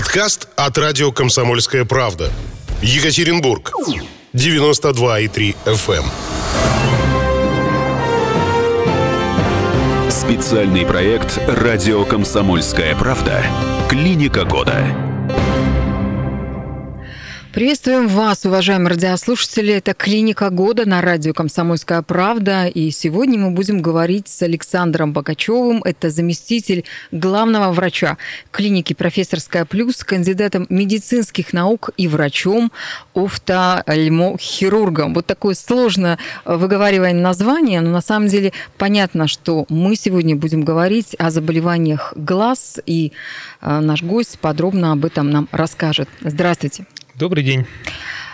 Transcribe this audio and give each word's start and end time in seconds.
Подкаст 0.00 0.48
от 0.56 0.78
радио 0.78 1.12
«Комсомольская 1.12 1.84
правда». 1.84 2.32
Екатеринбург. 2.80 3.70
92,3 4.32 5.54
FM. 5.66 6.04
Эм. 10.06 10.10
Специальный 10.10 10.86
проект 10.86 11.38
«Радио 11.46 12.06
Комсомольская 12.06 12.96
правда». 12.96 13.44
Клиника 13.90 14.46
года. 14.46 15.09
Приветствуем 17.52 18.06
вас, 18.06 18.44
уважаемые 18.44 18.90
радиослушатели. 18.90 19.74
Это 19.74 19.92
«Клиника 19.92 20.50
года» 20.50 20.88
на 20.88 21.00
радио 21.00 21.32
«Комсомольская 21.32 22.00
правда». 22.00 22.68
И 22.68 22.92
сегодня 22.92 23.40
мы 23.40 23.50
будем 23.50 23.82
говорить 23.82 24.28
с 24.28 24.42
Александром 24.42 25.12
Богачевым. 25.12 25.82
Это 25.82 26.10
заместитель 26.10 26.84
главного 27.10 27.72
врача 27.72 28.18
клиники 28.52 28.92
«Профессорская 28.92 29.64
плюс», 29.64 30.04
кандидатом 30.04 30.68
медицинских 30.68 31.52
наук 31.52 31.90
и 31.96 32.06
врачом, 32.06 32.70
офтальмохирургом. 33.14 35.12
Вот 35.12 35.26
такое 35.26 35.56
сложно 35.56 36.18
выговариваемое 36.44 37.20
название, 37.20 37.80
но 37.80 37.90
на 37.90 38.00
самом 38.00 38.28
деле 38.28 38.52
понятно, 38.78 39.26
что 39.26 39.66
мы 39.68 39.96
сегодня 39.96 40.36
будем 40.36 40.62
говорить 40.62 41.16
о 41.18 41.32
заболеваниях 41.32 42.12
глаз, 42.14 42.78
и 42.86 43.10
э, 43.60 43.80
наш 43.80 44.04
гость 44.04 44.38
подробно 44.38 44.92
об 44.92 45.04
этом 45.04 45.30
нам 45.30 45.48
расскажет. 45.50 46.08
Здравствуйте. 46.20 46.86
Добрый 47.20 47.44
день. 47.44 47.66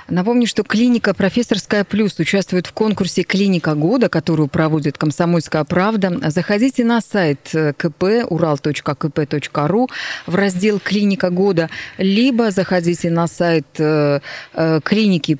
Напомню, 0.09 0.47
что 0.47 0.63
клиника 0.63 1.13
«Профессорская 1.13 1.83
плюс» 1.83 2.17
участвует 2.21 2.69
в 2.69 2.73
конкурсе 2.73 3.25
«Клиника 3.25 3.75
года», 3.75 4.09
которую 4.09 4.47
проводит 4.47 4.97
«Комсомольская 4.97 5.65
правда». 5.65 6.31
Заходите 6.31 6.85
на 6.85 7.01
сайт 7.01 7.53
КП, 7.77 8.05
урал.кп.ру 8.31 9.89
в 10.27 10.35
раздел 10.37 10.79
«Клиника 10.79 11.31
года», 11.31 11.69
либо 11.99 12.53
заходите 12.53 13.11
на 13.11 13.27
сайт 13.27 13.67
э, 13.79 14.21
э, 14.55 14.81
клиники 14.85 15.39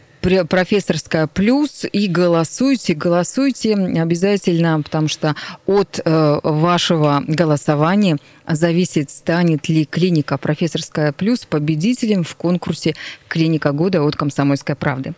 профессорская 0.49 1.27
плюс 1.27 1.85
и 1.91 2.09
голосуйте, 2.09 2.95
голосуйте 2.95 3.75
обязательно, 3.75 4.83
потому 4.83 5.09
что 5.09 5.37
от 5.67 6.01
э, 6.05 6.41
вашего 6.43 7.23
голосования 7.27 8.19
зависит, 8.49 9.11
станет 9.11 9.69
ли 9.69 9.85
клиника 9.85 10.39
«Профессорская 10.39 11.13
плюс» 11.13 11.45
победителем 11.45 12.25
в 12.25 12.35
конкурсе 12.37 12.95
«Клиника 13.29 13.73
года» 13.73 14.03
от 14.03 14.17
«Комсомольской 14.17 14.77
правды». 14.77 15.15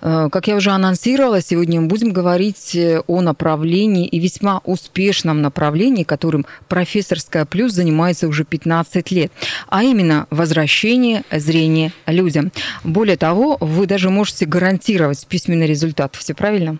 Э, 0.00 0.28
как 0.30 0.48
я 0.48 0.56
уже 0.56 0.70
анонсировала, 0.70 1.40
сегодня 1.40 1.80
мы 1.80 1.88
будем 1.88 2.12
говорить 2.12 2.74
э, 2.74 3.00
о 3.06 3.20
направлении 3.20 4.06
и 4.06 4.18
весьма 4.18 4.60
успешном 4.64 5.42
направлении, 5.42 6.04
которым 6.04 6.46
«Профессорская 6.68 7.44
плюс» 7.44 7.72
занимается 7.72 8.28
уже 8.28 8.44
15 8.44 9.10
лет, 9.10 9.32
а 9.68 9.82
именно 9.82 10.26
возвращение 10.30 11.24
зрения 11.30 11.92
людям. 12.06 12.52
Более 12.84 13.16
того, 13.16 13.58
вы 13.60 13.86
даже 13.86 14.10
можете 14.10 14.46
гарантировать 14.46 15.26
письменный 15.26 15.66
результат. 15.66 16.16
Все 16.16 16.34
правильно? 16.34 16.78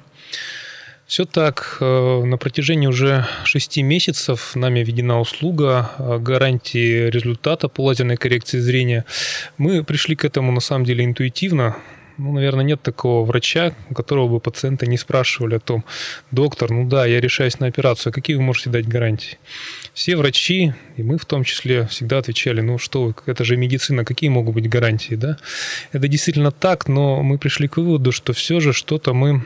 Все 1.13 1.27
так. 1.27 1.77
Э, 1.81 2.23
на 2.25 2.39
протяжении 2.39 2.87
уже 2.87 3.27
шести 3.45 3.83
месяцев 3.83 4.57
нами 4.57 4.81
введена 4.81 5.21
услуга 5.21 5.91
э, 5.99 6.19
гарантии 6.19 7.11
результата 7.11 7.69
по 7.69 7.85
лазерной 7.85 8.17
коррекции 8.17 8.59
зрения. 8.59 9.05
Мы 9.59 9.85
пришли 9.85 10.17
к 10.17 10.25
этому 10.25 10.53
на 10.53 10.61
самом 10.61 10.87
деле 10.87 11.05
интуитивно. 11.05 11.77
Ну, 12.17 12.33
наверное, 12.33 12.65
нет 12.65 12.81
такого 12.81 13.27
врача, 13.27 13.75
у 13.91 13.95
которого 13.95 14.27
бы 14.29 14.41
пациенты 14.41 14.87
не 14.87 14.97
спрашивали 14.97 15.57
о 15.57 15.61
том, 15.61 15.85
доктор, 16.31 16.71
ну 16.71 16.89
да, 16.89 17.05
я 17.05 17.21
решаюсь 17.21 17.61
на 17.61 17.67
операцию, 17.67 18.11
а 18.11 18.15
какие 18.15 18.37
вы 18.37 18.43
можете 18.43 18.71
дать 18.71 18.89
гарантии? 18.89 19.37
Все 19.93 20.17
врачи, 20.17 20.73
и 20.97 21.03
мы 21.03 21.19
в 21.19 21.27
том 21.27 21.45
числе, 21.45 21.89
всегда 21.89 22.19
отвечали, 22.19 22.63
ну 22.63 22.79
что 22.79 23.15
это 23.27 23.45
же 23.45 23.59
медицина, 23.59 24.07
какие 24.07 24.31
могут 24.31 24.55
быть 24.55 24.69
гарантии, 24.71 25.15
да? 25.15 25.37
Это 25.93 26.09
действительно 26.09 26.53
так, 26.53 26.89
но 26.89 27.23
мы 27.23 27.37
пришли 27.37 27.69
к 27.69 27.77
выводу, 27.77 28.13
что 28.13 28.33
все 28.33 28.61
же 28.61 28.73
что-то 28.73 29.13
мы 29.13 29.43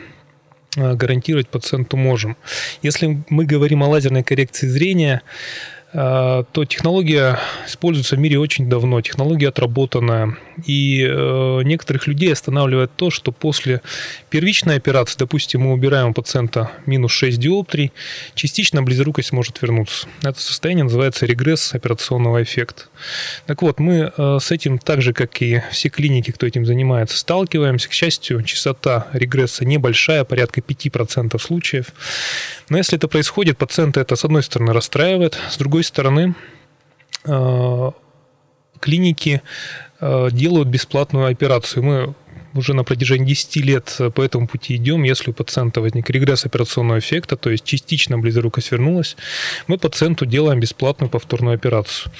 гарантировать 0.77 1.49
пациенту 1.49 1.97
можем. 1.97 2.37
Если 2.83 3.23
мы 3.29 3.47
говорим 3.47 3.83
о 3.83 3.89
лазерной 3.89 4.23
коррекции 4.23 4.67
зрения, 4.67 5.23
Э, 5.23 5.76
то 5.93 6.65
технология 6.69 7.39
используется 7.67 8.17
в 8.17 8.19
мире 8.19 8.39
очень 8.39 8.69
давно, 8.69 9.01
технология 9.01 9.49
отработанная. 9.49 10.37
И 10.65 11.07
э, 11.09 11.61
некоторых 11.65 12.07
людей 12.07 12.33
останавливает 12.33 12.91
то, 12.97 13.11
что 13.11 13.31
после 13.31 13.83
первичной 14.31 14.77
операции, 14.77 15.17
допустим, 15.19 15.63
мы 15.63 15.73
убираем 15.73 16.09
у 16.09 16.13
пациента 16.15 16.71
минус 16.87 17.13
6 17.13 17.39
диоптрий, 17.39 17.93
частично 18.35 18.83
близорукость 18.83 19.33
может 19.33 19.61
вернуться. 19.61 20.09
Это 20.23 20.41
состояние 20.41 20.85
называется 20.85 21.27
регресс 21.27 21.75
операционного 21.75 22.43
эффекта. 22.43 22.85
Так 23.47 23.63
вот, 23.63 23.79
мы 23.79 24.13
э, 24.17 24.39
с 24.41 24.51
этим 24.51 24.79
так 24.79 25.03
же, 25.03 25.13
как 25.13 25.43
и 25.43 25.63
все 25.71 25.89
клиники, 25.89 26.31
кто 26.31 26.47
этим 26.47 26.65
занимается, 26.65 27.19
сталкиваемся. 27.19 27.89
К 27.89 27.93
счастью, 27.93 28.43
частота 28.43 29.09
регресса 29.13 29.65
небольшая, 29.65 30.25
порядка 30.25 30.61
5% 30.61 31.39
случаев. 31.39 31.87
Но 32.71 32.79
если 32.79 32.97
это 32.97 33.09
происходит, 33.09 33.59
пациента 33.59 34.01
это, 34.01 34.17
с 34.17 34.25
одной 34.25 34.43
стороны, 34.43 34.73
расстраивает, 34.73 35.39
с 35.51 35.59
другой 35.59 35.76
стороны, 35.85 36.35
э, 37.25 37.91
клиники 38.81 39.43
э, 40.01 40.29
делают 40.33 40.69
бесплатную 40.69 41.27
операцию. 41.27 41.83
Мы 41.83 42.15
уже 42.57 42.75
на 42.75 42.85
протяжении 42.85 43.27
10 43.27 43.57
лет 43.57 43.99
по 44.15 44.23
этому 44.23 44.47
пути 44.47 44.77
идем. 44.77 45.03
Если 45.05 45.31
у 45.31 45.35
пациента 45.35 45.81
возник 45.81 46.11
регресс 46.11 46.47
операционного 46.47 46.99
эффекта, 46.99 47.37
то 47.37 47.51
есть 47.51 47.65
частично 47.65 48.19
близорукость 48.19 48.73
вернулась, 48.73 49.17
мы 49.67 49.79
пациенту 49.79 50.27
делаем 50.27 50.61
бесплатную 50.61 51.11
повторную 51.11 51.55
операцию. 51.55 52.13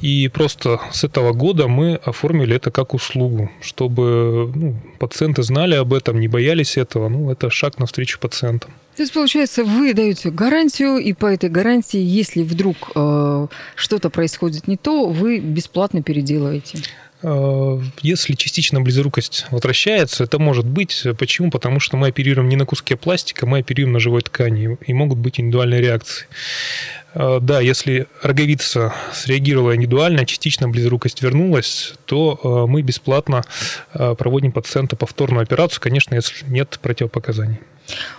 И 0.00 0.28
просто 0.28 0.80
с 0.92 1.04
этого 1.04 1.32
года 1.32 1.68
мы 1.68 1.96
оформили 1.96 2.56
это 2.56 2.70
как 2.70 2.94
услугу, 2.94 3.50
чтобы 3.60 4.52
ну, 4.54 4.76
пациенты 4.98 5.42
знали 5.42 5.74
об 5.74 5.92
этом, 5.92 6.20
не 6.20 6.28
боялись 6.28 6.76
этого. 6.76 7.08
Ну, 7.08 7.30
это 7.30 7.50
шаг 7.50 7.78
навстречу 7.78 8.18
пациентам. 8.18 8.72
То 8.96 9.02
есть, 9.02 9.14
получается, 9.14 9.64
вы 9.64 9.94
даете 9.94 10.30
гарантию, 10.30 10.98
и 10.98 11.14
по 11.14 11.26
этой 11.26 11.48
гарантии, 11.48 11.98
если 11.98 12.42
вдруг 12.42 12.76
э, 12.94 13.46
что-то 13.74 14.10
происходит 14.10 14.68
не 14.68 14.76
то, 14.76 15.08
вы 15.08 15.38
бесплатно 15.38 16.02
переделываете. 16.02 16.78
Э, 17.22 17.80
если 18.00 18.34
частично 18.34 18.80
близорукость 18.80 19.46
возвращается, 19.50 20.24
это 20.24 20.38
может 20.38 20.66
быть. 20.66 21.06
Почему? 21.18 21.50
Потому 21.50 21.80
что 21.80 21.96
мы 21.96 22.08
оперируем 22.08 22.48
не 22.48 22.56
на 22.56 22.66
куске 22.66 22.96
пластика, 22.96 23.46
мы 23.46 23.58
оперируем 23.58 23.92
на 23.92 24.00
живой 24.00 24.22
ткани, 24.22 24.76
и 24.86 24.92
могут 24.92 25.18
быть 25.18 25.38
индивидуальные 25.38 25.80
реакции. 25.80 26.26
Э, 27.14 27.38
да, 27.40 27.60
если 27.60 28.06
роговица 28.22 28.92
среагировала 29.12 29.76
индивидуально, 29.76 30.26
частично 30.26 30.68
близорукость 30.68 31.22
вернулась, 31.22 31.94
то 32.06 32.40
э, 32.42 32.70
мы 32.70 32.82
бесплатно 32.82 33.42
проводим 33.92 34.52
пациенту 34.52 34.96
повторную 34.96 35.42
операцию, 35.42 35.80
конечно, 35.80 36.14
если 36.14 36.46
нет 36.48 36.78
противопоказаний. 36.82 37.58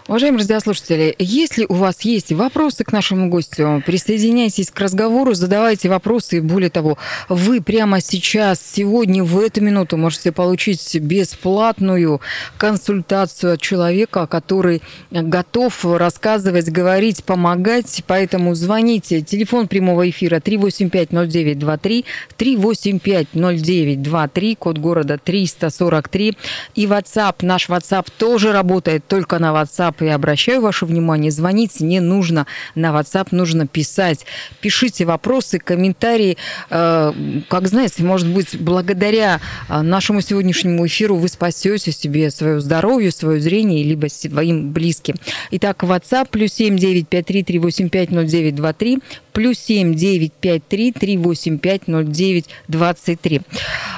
Уважаемые 0.07 0.41
радиослушатели, 0.41 1.15
если 1.17 1.65
у 1.69 1.75
вас 1.75 2.01
есть 2.01 2.33
вопросы 2.33 2.83
к 2.83 2.91
нашему 2.91 3.29
гостю, 3.29 3.81
присоединяйтесь 3.85 4.69
к 4.69 4.77
разговору, 4.79 5.33
задавайте 5.33 5.87
вопросы. 5.87 6.41
Более 6.41 6.69
того, 6.69 6.97
вы 7.29 7.61
прямо 7.61 8.01
сейчас, 8.01 8.59
сегодня, 8.61 9.23
в 9.23 9.39
эту 9.39 9.61
минуту 9.61 9.95
можете 9.95 10.33
получить 10.33 10.99
бесплатную 10.99 12.19
консультацию 12.57 13.53
от 13.53 13.61
человека, 13.61 14.27
который 14.27 14.81
готов 15.09 15.85
рассказывать, 15.85 16.69
говорить, 16.69 17.23
помогать. 17.23 18.03
Поэтому 18.05 18.55
звоните. 18.55 19.21
Телефон 19.21 19.69
прямого 19.69 20.09
эфира 20.09 20.39
3850923, 20.39 22.03
3850923, 22.37 24.55
код 24.57 24.77
города 24.79 25.17
343. 25.17 26.37
И 26.75 26.85
WhatsApp, 26.85 27.35
наш 27.41 27.69
WhatsApp 27.69 28.07
тоже 28.17 28.51
работает 28.51 29.07
только 29.07 29.39
на 29.39 29.52
WhatsApp 29.53 30.05
и 30.05 30.07
обращаю 30.07 30.61
ваше 30.61 30.85
внимание, 30.85 31.31
звонить 31.31 31.79
не 31.79 31.99
нужно 31.99 32.47
на 32.75 32.87
WhatsApp, 32.87 33.27
нужно 33.31 33.67
писать. 33.67 34.25
Пишите 34.61 35.05
вопросы, 35.05 35.59
комментарии. 35.59 36.37
Э, 36.69 37.13
как 37.49 37.67
знаете, 37.67 38.03
может 38.03 38.27
быть, 38.27 38.59
благодаря 38.59 39.39
э, 39.69 39.81
нашему 39.81 40.21
сегодняшнему 40.21 40.85
эфиру 40.87 41.15
вы 41.15 41.27
спасете 41.27 41.91
себе 41.91 42.31
свое 42.31 42.59
здоровье, 42.59 43.11
свое 43.11 43.39
зрение, 43.39 43.83
либо 43.83 44.07
своим 44.07 44.71
близким. 44.71 45.15
Итак, 45.51 45.83
WhatsApp 45.83 46.27
плюс 46.29 46.53
7953 46.53 47.43
385 47.43 48.09
0923 48.11 48.99
плюс 49.33 49.57
7 49.59 49.93
953 49.95 50.91
385 50.91 51.81
09 51.87 52.45
23. 52.67 53.41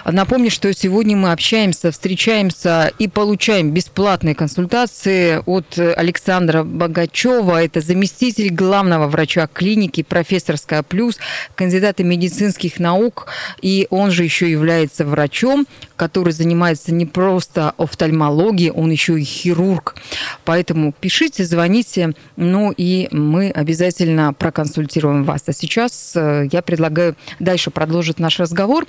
Напомню, 0.06 0.50
что 0.50 0.74
сегодня 0.74 1.16
мы 1.18 1.32
общаемся, 1.32 1.92
встречаемся 1.92 2.92
и 2.98 3.08
получаем 3.08 3.72
бесплатные 3.72 4.34
консультации 4.34 5.42
от 5.46 5.78
Александра 5.78 6.64
Богачева. 6.64 7.64
Это 7.64 7.82
заместитель 7.82 8.54
главного 8.54 9.08
врача 9.08 9.48
клиники 9.48 10.04
«Профессорская 10.04 10.84
плюс», 10.84 11.18
кандидата 11.56 12.04
медицинских 12.04 12.80
наук. 12.80 13.28
И 13.62 13.88
он 13.90 14.12
же 14.12 14.24
еще 14.24 14.50
является 14.50 15.06
врачом, 15.06 15.68
который 15.96 16.34
занимается 16.34 16.94
не 16.94 17.06
просто 17.06 17.74
офтальмологией, 17.78 18.72
он 18.72 18.92
еще 18.92 19.20
и 19.20 19.24
хирург. 19.24 19.96
Поэтому 20.44 20.94
пишите, 21.00 21.46
звоните, 21.46 22.14
ну 22.36 22.74
и 22.76 23.08
мы 23.12 23.50
обязательно 23.52 24.34
проконсультируем 24.34 25.24
вас. 25.24 25.44
А 25.48 25.54
сейчас 25.54 26.14
э, 26.16 26.48
я 26.52 26.62
предлагаю 26.62 27.16
дальше 27.40 27.72
продолжить 27.72 28.20
наш 28.20 28.40
разговор. 28.40 28.86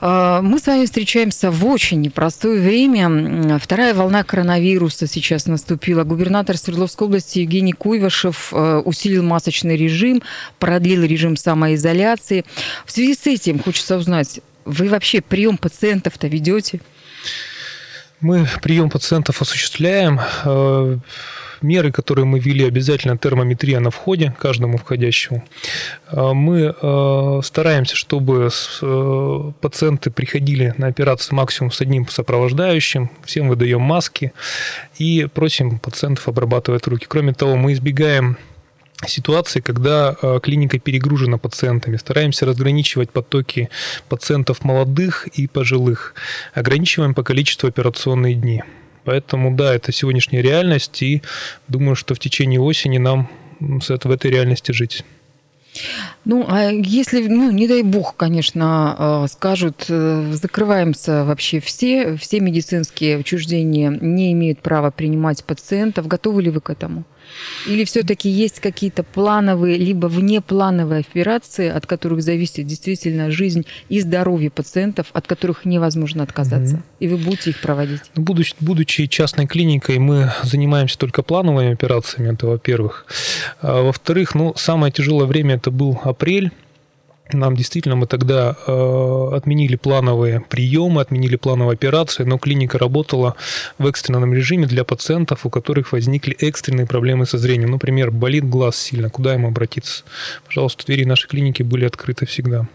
Э, 0.00 0.40
мы 0.42 0.58
с 0.58 0.66
вами 0.66 0.84
встречаемся 0.84 1.50
в 1.50 1.66
очень 1.66 2.00
непростое 2.00 2.60
время. 2.60 3.58
Вторая 3.58 3.94
волна 3.94 4.24
коронавируса 4.24 5.06
сейчас 5.06 5.46
наступила. 5.46 5.99
Губернатор 6.04 6.56
Свердловской 6.56 7.06
области 7.06 7.40
Евгений 7.40 7.72
Куйвашев 7.72 8.52
э, 8.52 8.82
усилил 8.84 9.22
масочный 9.22 9.76
режим, 9.76 10.22
продлил 10.58 11.04
режим 11.04 11.36
самоизоляции. 11.36 12.44
В 12.84 12.92
связи 12.92 13.14
с 13.14 13.26
этим 13.26 13.58
хочется 13.58 13.96
узнать, 13.96 14.40
вы 14.64 14.88
вообще 14.88 15.20
прием 15.20 15.56
пациентов-то 15.56 16.26
ведете? 16.28 16.80
Мы 18.20 18.46
прием 18.62 18.90
пациентов 18.90 19.40
осуществляем. 19.40 20.20
Э, 21.60 21.66
меры, 21.66 21.92
которые 21.92 22.24
мы 22.24 22.38
ввели, 22.38 22.66
обязательно 22.66 23.16
термометрия 23.16 23.80
на 23.80 23.90
входе 23.90 24.34
каждому 24.38 24.78
входящему. 24.78 25.44
Э, 26.10 26.32
мы 26.32 26.74
э, 26.80 27.40
стараемся, 27.42 27.96
чтобы 27.96 28.50
пациенты 29.60 30.10
приходили 30.10 30.74
на 30.78 30.88
операцию 30.88 31.36
максимум 31.36 31.72
с 31.72 31.80
одним 31.80 32.08
сопровождающим. 32.08 33.10
Всем 33.24 33.48
выдаем 33.48 33.80
маски 33.80 34.32
и 34.98 35.28
просим 35.32 35.78
пациентов 35.78 36.28
обрабатывать 36.28 36.86
руки. 36.86 37.06
Кроме 37.08 37.32
того, 37.32 37.56
мы 37.56 37.72
избегаем 37.72 38.36
ситуации, 39.06 39.60
когда 39.60 40.16
э, 40.20 40.40
клиника 40.42 40.78
перегружена 40.78 41.38
пациентами. 41.38 41.96
Стараемся 41.96 42.46
разграничивать 42.46 43.10
потоки 43.10 43.70
пациентов 44.08 44.64
молодых 44.64 45.26
и 45.28 45.46
пожилых. 45.46 46.14
Ограничиваем 46.54 47.14
по 47.14 47.22
количеству 47.22 47.68
операционные 47.68 48.34
дни. 48.34 48.62
Поэтому, 49.10 49.56
да, 49.56 49.74
это 49.74 49.90
сегодняшняя 49.90 50.40
реальность, 50.40 51.02
и 51.02 51.20
думаю, 51.66 51.96
что 51.96 52.14
в 52.14 52.20
течение 52.20 52.60
осени 52.60 52.98
нам 52.98 53.28
в 53.58 53.90
этой 53.90 54.30
реальности 54.30 54.70
жить. 54.70 55.04
Ну, 56.24 56.44
а 56.46 56.70
если, 56.70 57.26
ну, 57.26 57.50
не 57.50 57.66
дай 57.66 57.82
бог, 57.82 58.14
конечно, 58.14 59.24
э, 59.24 59.26
скажут, 59.28 59.86
э, 59.88 60.32
закрываемся 60.32 61.24
вообще 61.24 61.58
все, 61.58 62.16
все 62.18 62.38
медицинские 62.38 63.18
учреждения 63.18 63.88
не 64.00 64.30
имеют 64.30 64.60
права 64.60 64.92
принимать 64.92 65.42
пациентов, 65.42 66.06
готовы 66.06 66.42
ли 66.42 66.50
вы 66.50 66.60
к 66.60 66.70
этому? 66.70 67.02
Или 67.66 67.84
все-таки 67.84 68.28
есть 68.28 68.60
какие-то 68.60 69.02
плановые, 69.02 69.76
либо 69.76 70.06
внеплановые 70.06 71.00
операции, 71.00 71.68
от 71.68 71.86
которых 71.86 72.22
зависит 72.22 72.66
действительно 72.66 73.30
жизнь 73.30 73.66
и 73.88 74.00
здоровье 74.00 74.50
пациентов, 74.50 75.08
от 75.12 75.26
которых 75.26 75.64
невозможно 75.64 76.22
отказаться? 76.22 76.76
Угу. 76.76 76.82
И 77.00 77.08
вы 77.08 77.16
будете 77.16 77.50
их 77.50 77.60
проводить? 77.60 78.02
Ну, 78.14 78.22
будучи, 78.22 78.54
будучи 78.60 79.06
частной 79.06 79.46
клиникой, 79.46 79.98
мы 79.98 80.32
занимаемся 80.42 80.98
только 80.98 81.22
плановыми 81.22 81.72
операциями, 81.72 82.34
это 82.34 82.46
во-первых. 82.46 83.06
А, 83.60 83.82
во-вторых, 83.82 84.34
ну, 84.34 84.54
самое 84.56 84.92
тяжелое 84.92 85.26
время 85.26 85.56
это 85.56 85.70
был 85.70 86.00
апрель 86.04 86.50
нам 87.32 87.56
действительно 87.56 87.96
мы 87.96 88.06
тогда 88.06 88.56
э, 88.66 89.30
отменили 89.34 89.76
плановые 89.76 90.40
приемы, 90.40 91.00
отменили 91.00 91.36
плановые 91.36 91.74
операции, 91.74 92.24
но 92.24 92.38
клиника 92.38 92.78
работала 92.78 93.36
в 93.78 93.86
экстренном 93.86 94.34
режиме 94.34 94.66
для 94.66 94.84
пациентов, 94.84 95.46
у 95.46 95.50
которых 95.50 95.92
возникли 95.92 96.36
экстренные 96.38 96.86
проблемы 96.86 97.26
со 97.26 97.38
зрением. 97.38 97.70
Например, 97.72 98.10
болит 98.10 98.48
глаз 98.48 98.76
сильно, 98.76 99.10
куда 99.10 99.34
ему 99.34 99.48
обратиться? 99.48 100.04
Пожалуйста, 100.46 100.86
двери 100.86 101.04
нашей 101.04 101.28
клиники 101.28 101.62
были 101.62 101.84
открыты 101.84 102.26
всегда. 102.26 102.66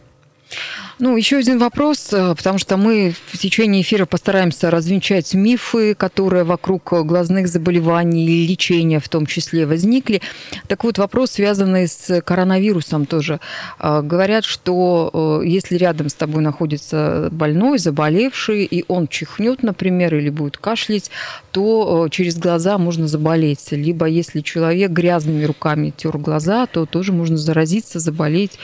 Ну, 0.97 1.17
еще 1.17 1.37
один 1.37 1.59
вопрос, 1.59 2.13
э, 2.13 2.35
потому 2.35 2.57
что 2.57 2.77
мы 2.77 3.13
в 3.27 3.37
течение 3.37 3.81
эфира 3.81 4.05
постараемся 4.05 4.71
развенчать 4.71 5.33
мифы, 5.33 5.93
которые 5.93 6.45
вокруг 6.45 6.93
глазных 7.05 7.49
заболеваний 7.49 8.25
и 8.25 8.47
лечения 8.47 9.01
в 9.01 9.09
том 9.09 9.25
числе 9.25 9.65
возникли. 9.65 10.21
Так 10.69 10.85
вот, 10.85 10.97
вопрос, 10.97 11.31
связанный 11.31 11.89
с 11.89 12.21
коронавирусом 12.21 13.07
тоже. 13.07 13.41
Э, 13.77 14.01
говорят, 14.01 14.45
что 14.45 15.41
э, 15.43 15.47
если 15.47 15.75
рядом 15.75 16.07
с 16.07 16.13
тобой 16.13 16.41
находится 16.41 17.27
больной, 17.29 17.77
заболевший, 17.77 18.63
и 18.63 18.85
он 18.87 19.09
чихнет, 19.09 19.63
например, 19.63 20.15
или 20.15 20.29
будет 20.29 20.55
кашлять, 20.55 21.11
то 21.51 22.07
через 22.09 22.37
глаза 22.37 22.77
можно 22.77 23.09
заболеть. 23.09 23.67
Либо 23.71 24.05
если 24.05 24.39
человек 24.39 24.91
грязными 24.91 25.43
руками 25.43 25.93
тер 25.95 26.17
глаза, 26.17 26.67
то 26.67 26.85
тоже 26.85 27.11
можно 27.11 27.35
заразиться, 27.35 27.99
заболеть, 27.99 28.57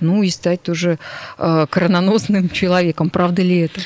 ну 0.00 0.24
и 0.24 0.30
стать 0.30 0.62
тоже 0.62 0.98
корононосным 1.76 2.48
человеком. 2.48 3.10
Правда 3.10 3.42
ли 3.42 3.58
это? 3.58 3.80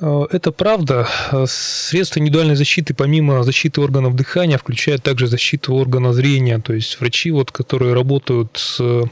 Э, 0.00 0.26
это 0.32 0.50
правда. 0.50 1.06
Средства 1.46 2.18
индивидуальной 2.18 2.56
защиты, 2.56 2.94
помимо 2.94 3.44
защиты 3.44 3.80
органов 3.80 4.16
дыхания, 4.16 4.58
включают 4.58 5.04
также 5.04 5.28
защиту 5.28 5.74
органа 5.74 6.12
зрения. 6.12 6.58
То 6.58 6.72
есть 6.72 6.98
врачи, 7.00 7.30
вот, 7.30 7.52
которые 7.52 7.94
работают 7.94 8.56
с 8.56 8.80
Э, 8.80 9.04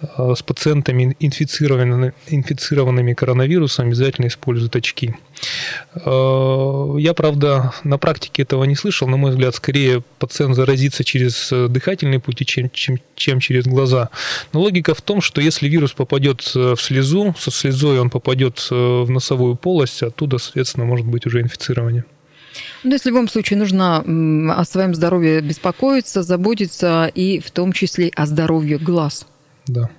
с 0.00 0.42
пациентами, 0.42 1.16
инфицированными, 1.18 2.12
инфицированными 2.28 3.14
коронавирусом, 3.14 3.88
обязательно 3.88 4.26
используют 4.28 4.76
очки. 4.76 5.14
Э, 5.94 6.94
я, 6.98 7.14
правда, 7.14 7.72
на 7.82 7.98
практике 7.98 8.42
этого 8.42 8.64
не 8.64 8.76
слышал. 8.76 9.08
На 9.08 9.16
мой 9.16 9.32
взгляд, 9.32 9.54
скорее 9.56 10.02
пациент 10.18 10.54
заразится 10.54 11.02
через 11.02 11.50
э, 11.52 11.68
дыхательные 11.68 12.20
пути, 12.20 12.46
чем, 12.46 12.70
чем, 12.70 12.98
чем 13.16 13.40
через 13.40 13.64
глаза. 13.64 14.10
Но 14.52 14.60
логика 14.60 14.94
в 14.94 15.02
том, 15.02 15.20
что 15.20 15.40
если 15.40 15.68
вирус 15.68 15.92
попадет 15.92 16.42
в 16.54 16.76
слезу, 16.76 17.34
со 17.38 17.50
слезой 17.50 17.98
он 17.98 18.10
попадет 18.10 18.68
в 18.70 19.06
носовую 19.08 19.56
полость, 19.56 20.02
оттуда, 20.02 20.38
соответственно, 20.38 20.86
может 20.86 21.06
быть 21.06 21.26
уже 21.26 21.40
инфицирование. 21.40 22.04
Ну, 22.84 22.90
то 22.90 23.02
в 23.02 23.06
любом 23.06 23.28
случае 23.28 23.58
нужно 23.58 23.98
о 24.54 24.64
своем 24.64 24.94
здоровье 24.94 25.40
беспокоиться, 25.40 26.22
заботиться 26.22 27.10
и 27.12 27.40
в 27.40 27.50
том 27.50 27.72
числе 27.72 28.10
о 28.14 28.26
здоровье 28.26 28.78
глаз. 28.78 29.26
Да. 29.68 29.90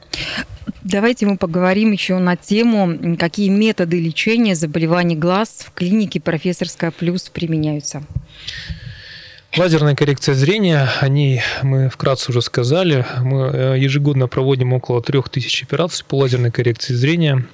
Давайте 0.83 1.25
мы 1.25 1.37
поговорим 1.37 1.91
еще 1.91 2.17
на 2.17 2.35
тему, 2.35 3.17
какие 3.17 3.49
методы 3.49 3.99
лечения 3.99 4.55
заболеваний 4.55 5.15
глаз 5.15 5.65
в 5.65 5.71
клинике 5.71 6.19
«Профессорская 6.19 6.91
плюс» 6.91 7.29
применяются. 7.29 8.03
Лазерная 9.57 9.95
коррекция 9.95 10.35
зрения, 10.35 10.89
о 10.99 11.07
ней 11.07 11.41
мы 11.63 11.89
вкратце 11.89 12.31
уже 12.31 12.41
сказали. 12.41 13.05
Мы 13.19 13.47
э, 13.47 13.79
ежегодно 13.79 14.27
проводим 14.27 14.73
около 14.73 15.01
3000 15.01 15.63
операций 15.63 16.05
по 16.07 16.17
лазерной 16.17 16.51
коррекции 16.51 16.93
зрения. 16.93 17.45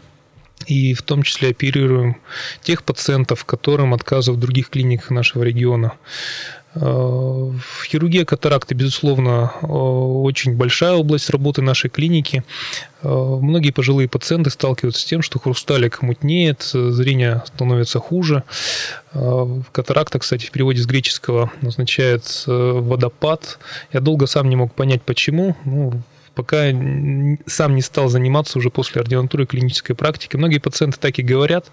И 0.68 0.94
в 0.94 1.04
том 1.04 1.24
числе 1.24 1.50
оперируем 1.50 2.18
тех 2.62 2.84
пациентов, 2.84 3.46
которым 3.46 3.94
отказывают 3.94 4.40
в 4.40 4.42
других 4.42 4.70
клиниках 4.70 5.10
нашего 5.10 5.44
региона. 5.44 5.94
Э, 6.75 7.51
хирургия 7.88 8.25
катаракты, 8.25 8.75
безусловно, 8.75 9.54
э, 9.62 9.66
очень 9.66 10.56
большая 10.56 10.94
область 10.94 11.30
работы 11.30 11.62
нашей 11.62 11.89
клиники. 11.89 12.44
Э, 13.01 13.07
многие 13.07 13.72
пожилые 13.72 14.10
пациенты 14.10 14.50
сталкиваются 14.50 15.01
с 15.01 15.06
тем, 15.06 15.22
что 15.22 15.39
хрусталик 15.39 16.01
мутнеет, 16.01 16.63
зрение 16.63 17.44
становится 17.46 18.00
хуже. 18.00 18.44
Катаракта, 19.72 20.20
кстати, 20.20 20.46
в 20.46 20.51
переводе 20.51 20.82
с 20.82 20.86
греческого 20.86 21.50
означает 21.62 22.44
водопад. 22.46 23.60
Я 23.94 24.01
долго 24.01 24.27
сам 24.27 24.50
не 24.50 24.58
мог 24.58 24.74
понять, 24.74 25.01
почему. 25.03 25.55
Ну, 25.63 25.94
пока 26.34 26.72
сам 27.48 27.75
не 27.75 27.82
стал 27.82 28.10
заниматься 28.10 28.60
уже 28.60 28.70
после 28.70 29.01
ординатуры 29.01 29.46
клинической 29.46 29.96
практики. 29.96 30.36
Многие 30.36 30.58
пациенты 30.58 31.00
так 31.00 31.17
и 31.17 31.24
говорят, 31.24 31.67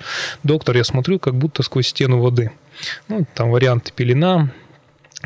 доктор, 0.44 0.76
я 0.76 0.84
смотрю, 0.84 1.18
как 1.18 1.34
будто 1.34 1.64
сквозь 1.64 1.88
стену 1.88 2.20
воды. 2.20 2.52
Ну, 3.08 3.26
там 3.34 3.50
варианты 3.50 3.92
пелена, 3.94 4.50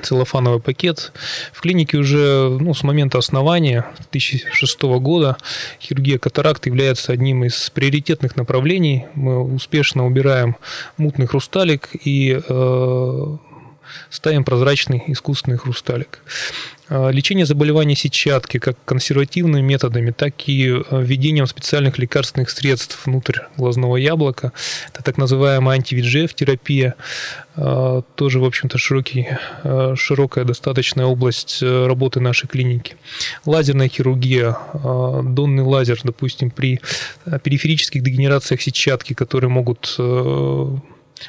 целлофановый 0.03 0.61
пакет. 0.61 1.13
В 1.53 1.61
клинике 1.61 1.99
уже 1.99 2.49
ну, 2.61 2.75
с 2.75 2.83
момента 2.83 3.19
основания 3.19 3.87
2006 4.11 4.83
года 4.83 5.37
хирургия 5.81 6.19
катаракт 6.19 6.67
является 6.67 7.13
одним 7.13 7.45
из 7.45 7.71
приоритетных 7.71 8.37
направлений. 8.37 9.07
Мы 9.15 9.43
успешно 9.43 10.07
убираем 10.07 10.57
мутный 10.97 11.27
хрусталик 11.27 11.91
и 12.05 12.41
э, 12.47 13.37
ставим 14.11 14.45
прозрачный 14.45 15.03
искусственный 15.07 15.59
хрусталик. 15.59 16.21
А, 16.89 17.11
лечение 17.11 17.47
заболеваний 17.47 17.97
сетчатки 17.97 18.59
как 18.59 18.77
консервативными 18.85 19.63
методами, 19.63 20.13
так 20.13 20.35
и 20.47 20.71
а, 20.71 21.01
введением 21.01 21.47
специальных 21.47 21.99
лекарственных 21.99 22.51
средств 22.51 23.07
внутрь 23.07 23.41
глазного 23.57 23.97
яблока. 23.97 24.53
Это 24.93 25.03
так 25.03 25.19
называемая 25.19 25.77
антивиджеф-терапия. 25.77 26.95
А, 27.57 28.03
тоже, 28.15 28.39
в 28.39 28.45
общем-то, 28.45 28.79
широкий, 28.79 29.29
широкая 29.97 30.45
достаточная 30.45 31.07
область 31.07 31.63
э, 31.63 31.87
работы 31.87 32.21
нашей 32.21 32.47
клиники. 32.47 32.97
Лазерная 33.45 33.89
хирургия, 33.89 34.57
донный 34.75 35.63
лазер, 35.63 35.99
допустим, 36.05 36.51
при 36.51 36.81
периферических 37.43 38.03
дегенерациях 38.03 38.61
сетчатки, 38.61 39.15
которые 39.15 39.51
могут 39.51 39.95
э, 39.99 40.77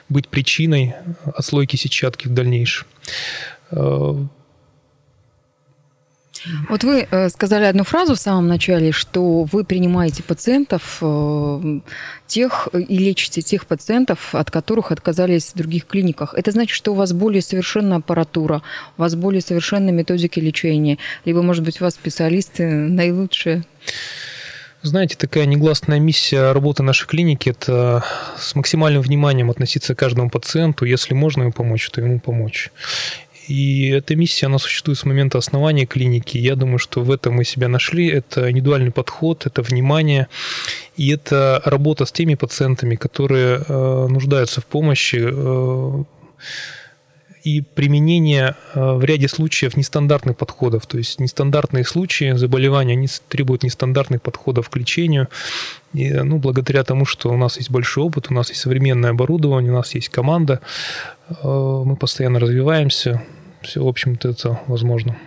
быть 0.09 0.27
причиной 0.27 0.93
отслойки 1.25 1.75
сетчатки 1.75 2.27
в 2.27 2.33
дальнейшем. 2.33 2.87
Вот 6.69 6.83
вы 6.83 7.07
э, 7.09 7.29
сказали 7.29 7.65
одну 7.65 7.83
фразу 7.83 8.15
в 8.15 8.19
самом 8.19 8.47
начале, 8.47 8.91
что 8.91 9.43
вы 9.43 9.63
принимаете 9.63 10.23
пациентов 10.23 10.99
э, 11.01 11.79
тех 12.27 12.69
и 12.73 12.97
лечите 12.97 13.41
тех 13.41 13.65
пациентов, 13.65 14.33
от 14.35 14.51
которых 14.51 14.91
отказались 14.91 15.51
в 15.51 15.57
других 15.57 15.85
клиниках. 15.85 16.33
Это 16.33 16.51
значит, 16.51 16.75
что 16.75 16.91
у 16.91 16.95
вас 16.95 17.13
более 17.13 17.41
совершенная 17.41 17.97
аппаратура, 17.97 18.61
у 18.97 19.01
вас 19.01 19.15
более 19.15 19.41
совершенные 19.41 19.93
методики 19.93 20.39
лечения, 20.39 20.97
либо, 21.25 21.41
может 21.41 21.63
быть, 21.63 21.81
у 21.81 21.83
вас 21.83 21.93
специалисты 21.95 22.65
наилучшие? 22.65 23.63
Знаете, 24.83 25.15
такая 25.17 25.45
негласная 25.45 25.99
миссия 25.99 26.51
работы 26.51 26.83
нашей 26.83 27.07
клиники– 27.07 27.49
это 27.59 28.05
с 28.37 28.55
максимальным 28.55 29.01
вниманием 29.01 29.49
относиться 29.49 29.95
к 29.95 29.99
каждому 29.99 30.29
пациенту. 30.29 30.85
Если 30.85 31.13
можно 31.13 31.41
ему 31.41 31.51
помочь, 31.51 31.89
то 31.89 31.99
ему 31.99 32.19
помочь. 32.19 32.71
И 33.47 33.89
эта 33.89 34.15
миссия, 34.15 34.47
она 34.47 34.59
существует 34.59 34.99
с 34.99 35.05
момента 35.05 35.37
основания 35.37 35.85
клиники. 35.85 36.37
Я 36.37 36.55
думаю, 36.55 36.79
что 36.79 37.01
в 37.01 37.11
этом 37.11 37.35
мы 37.35 37.45
себя 37.45 37.69
нашли. 37.69 38.07
Это 38.07 38.51
индивидуальный 38.51 38.91
подход, 38.91 39.45
это 39.45 39.61
внимание, 39.61 40.27
и 40.97 41.09
это 41.11 41.61
работа 41.63 42.05
с 42.05 42.11
теми 42.11 42.35
пациентами, 42.35 42.95
которые 42.95 43.63
э, 43.67 44.07
нуждаются 44.09 44.59
в 44.61 44.65
помощи, 44.65 45.19
э, 45.21 46.03
и 47.43 47.61
применение 47.61 48.55
э, 48.73 48.93
в 48.93 49.05
ряде 49.05 49.29
случаев 49.29 49.77
нестандартных 49.77 50.35
подходов. 50.35 50.85
То 50.85 50.97
есть 50.97 51.21
нестандартные 51.21 51.85
случаи 51.85 52.33
заболевания, 52.33 52.93
они 52.93 53.07
требуют 53.29 53.63
нестандартных 53.63 54.21
подходов 54.21 54.69
к 54.69 54.75
лечению. 54.75 55.29
И, 55.93 56.11
ну, 56.11 56.39
благодаря 56.39 56.83
тому, 56.83 57.05
что 57.05 57.29
у 57.29 57.37
нас 57.37 57.55
есть 57.55 57.71
большой 57.71 58.03
опыт, 58.03 58.27
у 58.29 58.33
нас 58.33 58.49
есть 58.49 58.59
современное 58.59 59.11
оборудование, 59.11 59.71
у 59.71 59.75
нас 59.75 59.95
есть 59.95 60.09
команда, 60.09 60.59
мы 61.41 61.95
постоянно 61.95 62.39
развиваемся, 62.39 63.23
в 63.75 63.87
общем-то, 63.87 64.29
это 64.29 64.59
возможно. 64.67 65.17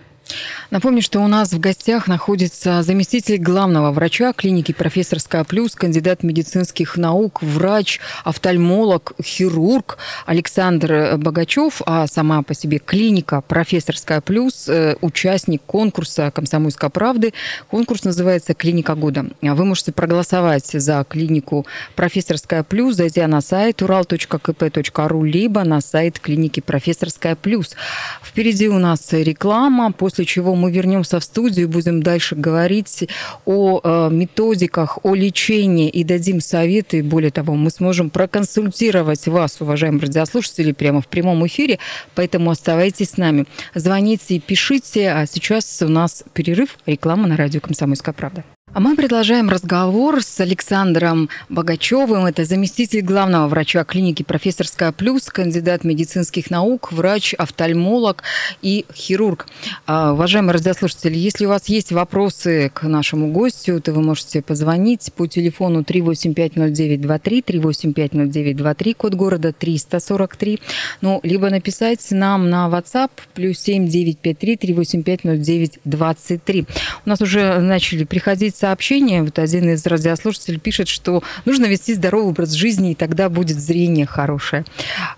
Напомню, 0.69 1.01
что 1.01 1.19
у 1.19 1.27
нас 1.27 1.51
в 1.51 1.59
гостях 1.59 2.07
находится 2.07 2.81
заместитель 2.81 3.37
главного 3.37 3.91
врача 3.91 4.31
клиники 4.31 4.71
«Профессорская 4.71 5.43
плюс», 5.43 5.75
кандидат 5.75 6.23
медицинских 6.23 6.95
наук, 6.95 7.41
врач, 7.41 7.99
офтальмолог, 8.23 9.13
хирург 9.21 9.97
Александр 10.25 11.17
Богачев, 11.17 11.81
а 11.85 12.07
сама 12.07 12.41
по 12.41 12.53
себе 12.53 12.79
клиника 12.79 13.41
«Профессорская 13.41 14.21
плюс», 14.21 14.69
э, 14.69 14.95
участник 15.01 15.61
конкурса 15.63 16.31
«Комсомольской 16.31 16.89
правды». 16.89 17.33
Конкурс 17.69 18.05
называется 18.05 18.53
«Клиника 18.53 18.95
года». 18.95 19.25
Вы 19.41 19.65
можете 19.65 19.91
проголосовать 19.91 20.67
за 20.67 21.05
клинику 21.07 21.65
«Профессорская 21.95 22.63
плюс», 22.63 22.95
зайдя 22.95 23.27
на 23.27 23.41
сайт 23.41 23.81
ural.kp.ru, 23.81 25.27
либо 25.27 25.65
на 25.65 25.81
сайт 25.81 26.19
клиники 26.19 26.61
«Профессорская 26.61 27.35
плюс». 27.35 27.75
Впереди 28.23 28.69
у 28.69 28.79
нас 28.79 29.11
реклама, 29.11 29.91
после 29.91 30.10
чего 30.25 30.55
мы 30.55 30.71
вернемся 30.71 31.19
в 31.19 31.23
студию 31.23 31.67
и 31.67 31.69
будем 31.69 32.03
дальше 32.03 32.35
говорить 32.35 33.07
о 33.45 33.81
э, 33.83 34.09
методиках, 34.11 34.99
о 35.03 35.15
лечении 35.15 35.89
и 35.89 36.03
дадим 36.03 36.41
советы. 36.41 37.03
Более 37.03 37.31
того, 37.31 37.55
мы 37.55 37.69
сможем 37.69 38.09
проконсультировать 38.09 39.27
вас, 39.27 39.61
уважаемые 39.61 40.01
радиослушатели, 40.01 40.71
прямо 40.71 41.01
в 41.01 41.07
прямом 41.07 41.45
эфире. 41.47 41.79
Поэтому 42.15 42.51
оставайтесь 42.51 43.11
с 43.11 43.17
нами. 43.17 43.45
Звоните, 43.75 44.39
пишите. 44.39 45.11
А 45.11 45.25
сейчас 45.25 45.81
у 45.81 45.87
нас 45.87 46.23
перерыв. 46.33 46.77
Реклама 46.85 47.27
на 47.27 47.37
радио 47.37 47.59
«Комсомольская 47.59 48.13
правда». 48.13 48.43
А 48.73 48.79
мы 48.79 48.95
продолжаем 48.95 49.49
разговор 49.49 50.23
с 50.23 50.39
Александром 50.39 51.27
Богачевым. 51.49 52.25
Это 52.25 52.45
заместитель 52.45 53.01
главного 53.01 53.49
врача 53.49 53.83
клиники 53.83 54.23
«Профессорская 54.23 54.93
плюс», 54.93 55.25
кандидат 55.25 55.83
медицинских 55.83 56.49
наук, 56.49 56.93
врач, 56.93 57.35
офтальмолог 57.37 58.23
и 58.61 58.85
хирург. 58.95 59.47
А, 59.85 60.13
уважаемые 60.13 60.53
радиослушатели, 60.53 61.17
если 61.17 61.47
у 61.47 61.49
вас 61.49 61.67
есть 61.67 61.91
вопросы 61.91 62.71
к 62.73 62.83
нашему 62.83 63.33
гостю, 63.33 63.81
то 63.81 63.91
вы 63.91 64.03
можете 64.03 64.41
позвонить 64.41 65.11
по 65.17 65.27
телефону 65.27 65.81
3850923, 65.81 67.43
3850923, 67.43 68.93
код 68.93 69.15
города 69.15 69.51
343, 69.51 70.61
ну, 71.01 71.19
либо 71.23 71.49
написать 71.49 72.07
нам 72.11 72.49
на 72.49 72.69
WhatsApp 72.69 73.11
плюс 73.33 73.59
7953 73.59 74.55
3850923. 74.55 76.67
У 77.05 77.09
нас 77.09 77.19
уже 77.19 77.59
начали 77.59 78.05
приходить 78.05 78.60
сообщение. 78.61 79.23
Вот 79.23 79.39
один 79.39 79.69
из 79.69 79.85
радиослушателей 79.85 80.59
пишет, 80.59 80.87
что 80.87 81.23
нужно 81.45 81.65
вести 81.65 81.95
здоровый 81.95 82.29
образ 82.29 82.51
жизни, 82.51 82.91
и 82.91 82.95
тогда 82.95 83.27
будет 83.29 83.59
зрение 83.59 84.05
хорошее. 84.05 84.65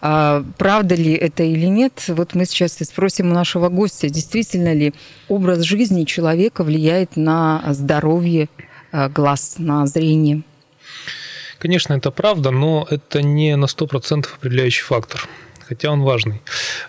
А, 0.02 0.44
правда 0.58 0.96
ли 0.96 1.14
это 1.14 1.44
или 1.44 1.66
нет? 1.66 2.06
Вот 2.08 2.36
мы 2.36 2.46
сейчас 2.46 2.80
и 2.82 2.86
спросим 2.86 3.32
у 3.32 3.34
нашего 3.34 3.70
гостя, 3.70 4.10
действительно 4.10 4.74
ли 4.74 4.94
образ 5.28 5.60
жизни 5.62 6.06
человека 6.06 6.64
влияет 6.64 7.18
на 7.18 7.64
здоровье 7.74 8.48
а, 8.92 9.10
глаз, 9.10 9.56
на 9.58 9.86
зрение? 9.88 10.44
Конечно, 11.60 11.94
это 11.94 12.12
правда, 12.12 12.52
но 12.52 12.88
это 12.90 13.22
не 13.22 13.56
на 13.56 13.66
100% 13.66 14.26
определяющий 14.38 14.84
фактор 14.84 15.28
хотя 15.74 15.92
он 15.92 16.04
важный. 16.04 16.40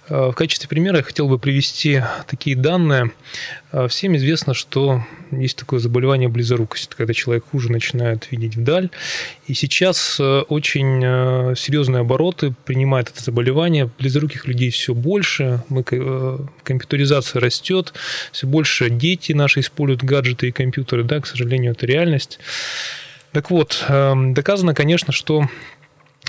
Э, 0.08 0.28
в 0.28 0.32
качестве 0.34 0.68
примера 0.68 0.98
я 0.98 1.02
хотел 1.02 1.26
бы 1.26 1.38
привести 1.38 2.02
такие 2.26 2.54
данные. 2.54 3.12
Э, 3.72 3.88
всем 3.88 4.14
известно, 4.16 4.52
что 4.52 5.02
есть 5.30 5.56
такое 5.56 5.80
заболевание 5.80 6.28
близорукость, 6.28 6.94
когда 6.94 7.14
человек 7.14 7.44
хуже 7.50 7.72
начинает 7.72 8.30
видеть 8.30 8.56
вдаль. 8.56 8.90
И 9.46 9.54
сейчас 9.54 10.18
э, 10.20 10.40
очень 10.48 11.00
серьезные 11.56 12.02
обороты 12.02 12.54
принимает 12.66 13.08
это 13.08 13.22
заболевание. 13.22 13.90
Близоруких 13.98 14.46
людей 14.46 14.68
все 14.68 14.92
больше, 14.92 15.62
мы, 15.70 15.82
компьютеризация 16.62 17.40
растет, 17.40 17.94
все 18.32 18.46
больше 18.46 18.90
дети 18.90 19.32
наши 19.32 19.60
используют 19.60 20.04
гаджеты 20.04 20.48
и 20.48 20.52
компьютеры. 20.52 21.04
Да, 21.04 21.20
к 21.20 21.26
сожалению, 21.26 21.72
это 21.72 21.86
реальность. 21.86 22.38
Так 23.32 23.50
вот, 23.50 23.84
доказано, 23.88 24.74
конечно, 24.74 25.12
что 25.12 25.48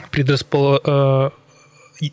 предрасположение 0.10 1.34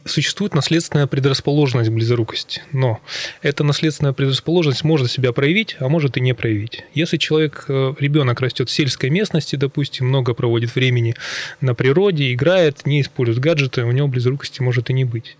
существует 0.04 0.54
наследственная 0.54 1.06
предрасположенность 1.06 1.90
к 1.90 1.92
близорукости, 1.92 2.62
но 2.72 3.00
эта 3.42 3.64
наследственная 3.64 4.12
предрасположенность 4.12 4.84
может 4.84 5.10
себя 5.10 5.32
проявить, 5.32 5.76
а 5.80 5.88
может 5.88 6.16
и 6.16 6.20
не 6.20 6.34
проявить. 6.34 6.84
Если 6.94 7.16
человек, 7.16 7.64
э, 7.68 7.94
ребенок 7.98 8.40
растет 8.40 8.68
в 8.68 8.72
сельской 8.72 9.10
местности, 9.10 9.56
допустим, 9.56 10.08
много 10.08 10.34
проводит 10.34 10.74
времени 10.74 11.14
на 11.60 11.74
природе, 11.74 12.32
играет, 12.32 12.86
не 12.86 13.00
использует 13.00 13.40
гаджеты, 13.40 13.84
у 13.84 13.92
него 13.92 14.08
близорукости 14.08 14.62
может 14.62 14.90
и 14.90 14.92
не 14.92 15.04
быть. 15.04 15.36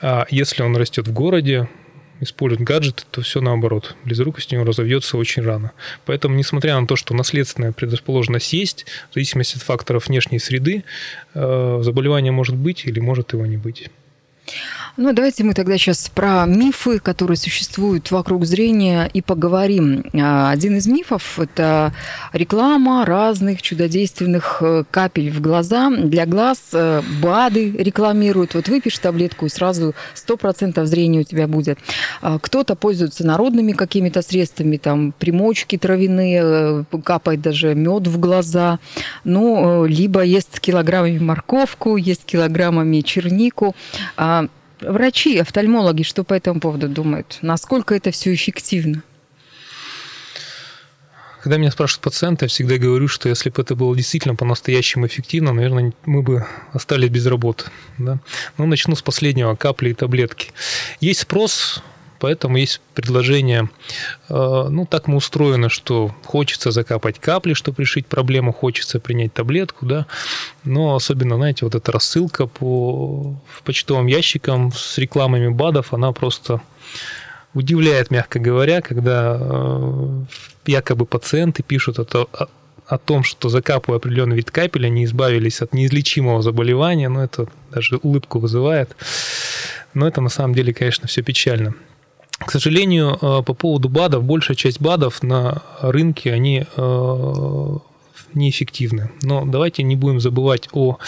А 0.00 0.26
если 0.30 0.62
он 0.62 0.76
растет 0.76 1.06
в 1.06 1.12
городе, 1.12 1.68
использует 2.22 2.62
гаджеты, 2.66 3.04
то 3.10 3.20
все 3.20 3.40
наоборот. 3.40 3.96
Близорукость 4.04 4.52
у 4.52 4.56
него 4.56 4.64
разовьется 4.64 5.16
очень 5.16 5.42
рано. 5.42 5.72
Поэтому, 6.06 6.34
несмотря 6.36 6.78
на 6.80 6.86
то, 6.86 6.96
что 6.96 7.14
наследственная 7.14 7.72
предрасположенность 7.72 8.52
есть, 8.52 8.86
в 9.10 9.14
зависимости 9.14 9.56
от 9.56 9.62
факторов 9.62 10.08
внешней 10.08 10.38
среды, 10.38 10.84
э, 11.34 11.78
заболевание 11.82 12.32
может 12.32 12.56
быть 12.56 12.84
или 12.86 13.00
может 13.00 13.32
его 13.32 13.46
не 13.46 13.56
быть. 13.56 13.90
Ну, 14.98 15.14
давайте 15.14 15.42
мы 15.42 15.54
тогда 15.54 15.78
сейчас 15.78 16.10
про 16.14 16.44
мифы, 16.44 16.98
которые 16.98 17.38
существуют 17.38 18.10
вокруг 18.10 18.44
зрения, 18.44 19.08
и 19.14 19.22
поговорим. 19.22 20.04
А, 20.12 20.50
один 20.50 20.76
из 20.76 20.86
мифов– 20.86 21.38
это 21.40 21.94
реклама 22.34 23.06
разных 23.06 23.62
чудодейственных 23.62 24.58
э, 24.60 24.84
капель 24.90 25.30
в 25.30 25.40
глаза. 25.40 25.90
Для 25.90 26.26
глаз 26.26 26.58
э, 26.74 27.00
БАДы 27.22 27.70
рекламируют. 27.70 28.54
Вот 28.54 28.68
выпьешь 28.68 28.98
таблетку, 28.98 29.46
и 29.46 29.48
сразу 29.48 29.94
100% 30.14 30.84
зрения 30.84 31.20
у 31.20 31.24
тебя 31.24 31.46
будет. 31.48 31.78
А, 32.20 32.38
кто-то 32.38 32.74
пользуется 32.74 33.26
народными 33.26 33.72
какими-то 33.72 34.20
средствами, 34.20 34.76
там, 34.76 35.12
примочки 35.18 35.78
травяные, 35.78 36.42
э, 36.44 36.84
капает 37.02 37.40
даже 37.40 37.74
мед 37.74 38.06
в 38.08 38.20
глаза. 38.20 38.78
Ну, 39.24 39.86
либо 39.86 40.20
ест 40.20 40.60
килограммами 40.60 41.18
морковку, 41.18 41.96
ест 41.96 42.26
килограммами 42.26 43.00
чернику. 43.00 43.74
А, 44.18 44.41
Врачи, 44.82 45.38
офтальмологи, 45.38 46.02
что 46.02 46.24
по 46.24 46.34
этому 46.34 46.60
поводу 46.60 46.88
думают? 46.88 47.38
Насколько 47.42 47.94
это 47.94 48.10
все 48.10 48.34
эффективно? 48.34 49.02
Когда 51.42 51.56
меня 51.56 51.72
спрашивают 51.72 52.04
пациенты, 52.04 52.44
я 52.44 52.48
всегда 52.48 52.76
говорю, 52.76 53.08
что 53.08 53.28
если 53.28 53.50
бы 53.50 53.62
это 53.62 53.74
было 53.74 53.96
действительно 53.96 54.36
по-настоящему 54.36 55.06
эффективно, 55.06 55.52
наверное, 55.52 55.92
мы 56.04 56.22
бы 56.22 56.46
остались 56.72 57.08
без 57.08 57.26
работы. 57.26 57.64
Да? 57.98 58.20
Но 58.58 58.66
начну 58.66 58.94
с 58.94 59.02
последнего, 59.02 59.56
капли 59.56 59.90
и 59.90 59.94
таблетки. 59.94 60.52
Есть 61.00 61.20
спрос 61.20 61.82
Поэтому 62.22 62.56
есть 62.56 62.80
предложение, 62.94 63.68
э, 64.28 64.66
ну, 64.70 64.86
так 64.86 65.08
мы 65.08 65.16
устроены, 65.16 65.68
что 65.68 66.14
хочется 66.24 66.70
закапать 66.70 67.18
капли, 67.18 67.52
чтобы 67.52 67.82
решить 67.82 68.06
проблему, 68.06 68.52
хочется 68.52 69.00
принять 69.00 69.34
таблетку, 69.34 69.86
да, 69.86 70.06
но 70.62 70.94
особенно, 70.94 71.34
знаете, 71.34 71.64
вот 71.64 71.74
эта 71.74 71.90
рассылка 71.90 72.46
по 72.46 73.34
почтовым 73.64 74.06
ящикам 74.06 74.70
с 74.70 74.98
рекламами 74.98 75.48
БАДов, 75.48 75.92
она 75.92 76.12
просто 76.12 76.62
удивляет, 77.54 78.12
мягко 78.12 78.38
говоря, 78.38 78.82
когда 78.82 79.36
э, 79.40 80.24
якобы 80.66 81.06
пациенты 81.06 81.64
пишут 81.64 81.98
это 81.98 82.28
о 82.86 82.98
том, 82.98 83.24
что 83.24 83.48
закапывая 83.48 83.98
определенный 83.98 84.36
вид 84.36 84.52
капель, 84.52 84.86
они 84.86 85.06
избавились 85.06 85.60
от 85.60 85.74
неизлечимого 85.74 86.40
заболевания, 86.40 87.08
но 87.08 87.24
это 87.24 87.48
даже 87.72 87.96
улыбку 87.96 88.38
вызывает. 88.38 88.94
Но 89.92 90.06
это 90.06 90.20
на 90.20 90.28
самом 90.28 90.54
деле, 90.54 90.72
конечно, 90.72 91.08
все 91.08 91.22
печально. 91.22 91.74
К 92.46 92.50
сожалению, 92.50 93.18
по 93.18 93.54
поводу 93.54 93.88
БАДов, 93.88 94.24
большая 94.24 94.56
часть 94.56 94.80
БАДов 94.80 95.22
на 95.22 95.62
рынке, 95.80 96.32
они 96.32 96.66
неэффективны. 98.34 99.10
Но 99.22 99.44
давайте 99.44 99.82
не 99.82 99.94
будем 99.96 100.20
забывать 100.20 100.68
о 100.72 100.98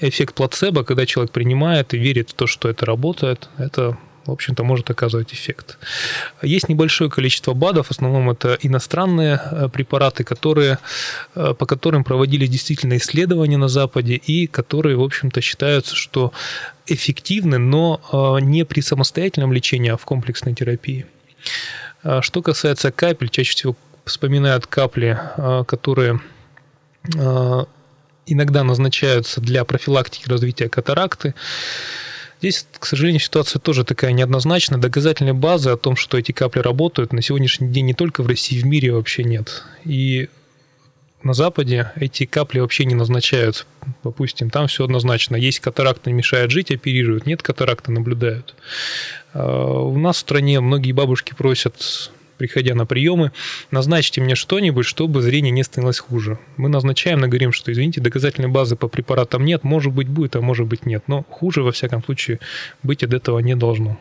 эффект 0.00 0.34
плацебо, 0.34 0.84
когда 0.84 1.06
человек 1.06 1.32
принимает 1.32 1.92
и 1.92 1.98
верит 1.98 2.30
в 2.30 2.34
то, 2.34 2.46
что 2.46 2.68
это 2.68 2.86
работает. 2.86 3.48
Это 3.58 3.98
в 4.28 4.32
общем-то, 4.32 4.62
может 4.62 4.90
оказывать 4.90 5.32
эффект. 5.32 5.78
Есть 6.42 6.68
небольшое 6.68 7.10
количество 7.10 7.54
БАДов, 7.54 7.88
в 7.88 7.90
основном 7.90 8.30
это 8.30 8.58
иностранные 8.62 9.40
э, 9.42 9.68
препараты, 9.68 10.22
которые, 10.22 10.78
э, 11.34 11.54
по 11.58 11.66
которым 11.66 12.04
проводились 12.04 12.50
действительно 12.50 12.96
исследования 12.96 13.56
на 13.56 13.68
Западе 13.68 14.14
и 14.14 14.46
которые, 14.46 14.96
в 14.96 15.02
общем-то, 15.02 15.40
считаются, 15.40 15.96
что 15.96 16.32
эффективны, 16.86 17.58
но 17.58 18.00
э, 18.12 18.44
не 18.44 18.64
при 18.64 18.80
самостоятельном 18.80 19.52
лечении, 19.52 19.90
а 19.90 19.96
в 19.96 20.04
комплексной 20.04 20.54
терапии. 20.54 21.06
Что 22.20 22.42
касается 22.42 22.92
капель, 22.92 23.28
чаще 23.28 23.52
всего 23.52 23.76
вспоминают 24.04 24.66
капли, 24.66 25.18
которые 25.66 26.20
иногда 28.26 28.62
назначаются 28.62 29.40
для 29.40 29.64
профилактики 29.64 30.28
развития 30.28 30.68
катаракты. 30.68 31.34
Здесь, 32.38 32.66
к 32.78 32.86
сожалению, 32.86 33.20
ситуация 33.20 33.58
тоже 33.58 33.84
такая 33.84 34.12
неоднозначная. 34.12 34.78
Доказательной 34.78 35.32
базы 35.32 35.70
о 35.70 35.76
том, 35.76 35.96
что 35.96 36.16
эти 36.16 36.32
капли 36.32 36.60
работают, 36.60 37.12
на 37.12 37.20
сегодняшний 37.20 37.68
день 37.68 37.86
не 37.86 37.94
только 37.94 38.22
в 38.22 38.28
России, 38.28 38.60
в 38.60 38.64
мире 38.64 38.92
вообще 38.92 39.24
нет. 39.24 39.64
И 39.84 40.28
на 41.22 41.32
Западе 41.32 41.90
эти 41.96 42.26
капли 42.26 42.60
вообще 42.60 42.84
не 42.84 42.94
назначаются. 42.94 43.64
Допустим, 44.04 44.50
там 44.50 44.68
все 44.68 44.84
однозначно. 44.84 45.34
Есть 45.34 45.58
катаракта, 45.60 46.12
мешает 46.12 46.52
жить, 46.52 46.70
оперируют. 46.70 47.26
Нет 47.26 47.42
катаракта, 47.42 47.90
наблюдают. 47.90 48.54
А, 49.32 49.80
у 49.82 49.98
нас 49.98 50.16
в 50.16 50.20
стране 50.20 50.60
многие 50.60 50.92
бабушки 50.92 51.34
просят 51.34 52.12
приходя 52.38 52.74
на 52.74 52.86
приемы, 52.86 53.32
назначьте 53.70 54.20
мне 54.20 54.34
что-нибудь, 54.34 54.86
чтобы 54.86 55.20
зрение 55.20 55.50
не 55.50 55.64
становилось 55.64 55.98
хуже. 55.98 56.38
Мы 56.56 56.68
назначаем, 56.68 57.18
но 57.18 57.26
говорим, 57.26 57.52
что, 57.52 57.72
извините, 57.72 58.00
доказательной 58.00 58.48
базы 58.48 58.76
по 58.76 58.88
препаратам 58.88 59.44
нет, 59.44 59.64
может 59.64 59.92
быть 59.92 60.08
будет, 60.08 60.36
а 60.36 60.40
может 60.40 60.66
быть 60.66 60.86
нет. 60.86 61.04
Но 61.06 61.24
хуже, 61.28 61.62
во 61.62 61.72
всяком 61.72 62.02
случае, 62.02 62.40
быть 62.82 63.02
от 63.02 63.12
этого 63.12 63.40
не 63.40 63.54
должно. 63.54 63.98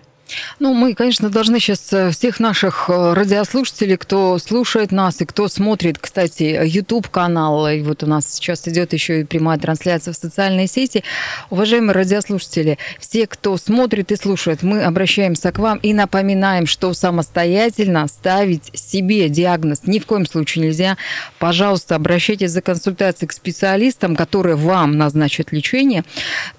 Ну, 0.60 0.74
мы, 0.74 0.94
конечно, 0.94 1.30
должны 1.30 1.60
сейчас 1.60 1.94
э, 1.94 2.12
всех 2.12 2.40
наших 2.40 2.90
э, 2.90 3.14
радиослушателей, 3.14 3.98
кто 3.98 4.38
слушает 4.40 4.92
нас 4.92 5.22
и 5.22 5.26
кто 5.26 5.48
смотрит, 5.48 6.00
кстати, 6.00 6.60
YouTube-канал, 6.64 7.68
и 7.70 7.82
вот 7.82 8.04
у 8.04 8.08
нас 8.08 8.34
сейчас 8.34 8.68
идет 8.68 8.94
еще 8.94 9.22
и 9.22 9.24
прямая 9.24 9.58
трансляция 9.58 10.14
в 10.14 10.18
социальной 10.18 10.68
сети. 10.68 11.04
Уважаемые 11.50 11.94
радиослушатели, 11.94 12.78
все, 13.00 13.28
кто 13.28 13.58
смотрит 13.58 14.12
и 14.12 14.16
слушает, 14.16 14.64
мы 14.64 14.84
обращаемся 14.84 15.52
к 15.52 15.60
вам 15.60 15.78
и 15.78 15.94
напоминаем, 15.94 16.66
что 16.66 16.94
самостоятельно 16.94 18.08
ставить 18.08 18.72
себе 18.74 19.30
диагноз 19.30 19.82
ни 19.86 20.00
в 20.00 20.06
коем 20.06 20.26
случае 20.26 20.66
нельзя. 20.66 20.98
Пожалуйста, 21.40 21.96
обращайтесь 21.96 22.52
за 22.52 22.62
консультацией 22.62 23.30
к 23.30 23.34
специалистам, 23.34 24.16
которые 24.16 24.56
вам 24.56 24.98
назначат 24.98 25.52
лечение 25.52 26.04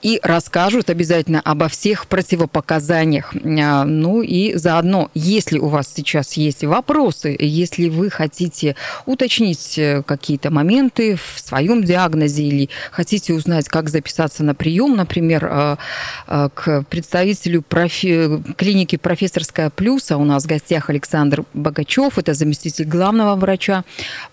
и 0.02 0.20
расскажут 0.22 0.90
обязательно 0.90 1.40
обо 1.40 1.68
всех 1.68 2.06
противопоказаниях 2.06 3.34
ну 3.84 4.22
и 4.22 4.54
заодно, 4.54 5.10
если 5.14 5.58
у 5.58 5.68
вас 5.68 5.92
сейчас 5.94 6.34
есть 6.34 6.64
вопросы, 6.64 7.36
если 7.38 7.88
вы 7.88 8.10
хотите 8.10 8.76
уточнить 9.06 9.78
э, 9.78 10.02
какие-то 10.04 10.50
моменты 10.50 11.16
в 11.16 11.40
своем 11.40 11.82
диагнозе 11.82 12.42
или 12.42 12.68
хотите 12.90 13.34
узнать, 13.34 13.68
как 13.68 13.88
записаться 13.88 14.44
на 14.44 14.54
прием, 14.54 14.96
например, 14.96 15.48
э, 15.50 15.76
э, 16.26 16.48
к 16.54 16.84
представителю 16.88 17.62
профи... 17.62 18.42
клиники 18.56 18.96
«Профессорская 18.96 19.70
плюс», 19.70 20.10
а 20.10 20.16
у 20.16 20.24
нас 20.24 20.44
в 20.44 20.46
гостях 20.46 20.90
Александр 20.90 21.44
Богачев, 21.54 22.18
это 22.18 22.34
заместитель 22.34 22.84
главного 22.84 23.34
врача. 23.36 23.84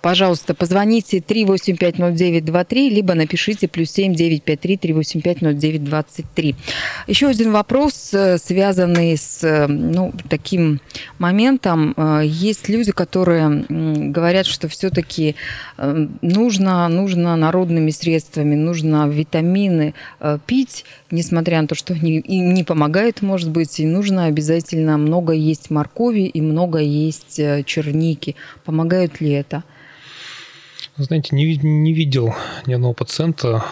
Пожалуйста, 0.01 0.53
позвоните 0.53 1.17
3850923, 1.17 2.89
либо 2.89 3.13
напишите 3.13 3.67
плюс 3.67 3.91
7 3.91 4.13
953 4.13 4.77
385 4.77 5.41
0923. 5.41 6.55
Еще 7.07 7.27
один 7.27 7.51
вопрос, 7.51 8.13
с 9.15 9.43
э, 9.43 9.67
ну, 9.67 10.13
таким 10.29 10.79
моментом. 11.19 11.93
Э, 11.97 12.21
есть 12.23 12.69
люди, 12.69 12.91
которые 12.91 13.65
говорят, 13.69 14.45
что 14.45 14.67
все-таки 14.67 15.35
э, 15.77 16.07
нужно, 16.21 16.87
нужно 16.87 17.35
народными 17.35 17.91
средствами, 17.91 18.55
нужно 18.55 19.07
витамины 19.07 19.93
пить, 20.45 20.85
несмотря 21.11 21.61
на 21.61 21.67
то, 21.67 21.75
что 21.75 21.93
они 21.93 22.23
не 22.27 22.63
помогают, 22.63 23.21
может 23.21 23.49
быть, 23.49 23.79
и 23.79 23.85
нужно 23.85 24.25
обязательно 24.25 24.97
много 24.97 25.33
есть 25.33 25.69
моркови 25.69 26.21
и 26.21 26.41
много 26.41 26.79
есть 26.79 27.39
черники. 27.65 28.35
Помогают 28.63 29.21
ли 29.21 29.31
это? 29.31 29.63
Знаете, 30.97 31.35
не, 31.35 31.57
не 31.57 31.93
видел 31.93 32.33
ни 32.65 32.73
одного 32.73 32.93
пациента, 32.93 33.65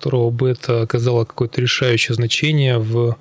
которого 0.00 0.30
бы 0.30 0.50
это 0.50 0.82
оказало 0.82 1.24
какое-то 1.24 1.60
решающее 1.60 2.14
значение 2.14 2.78
в 2.78 3.18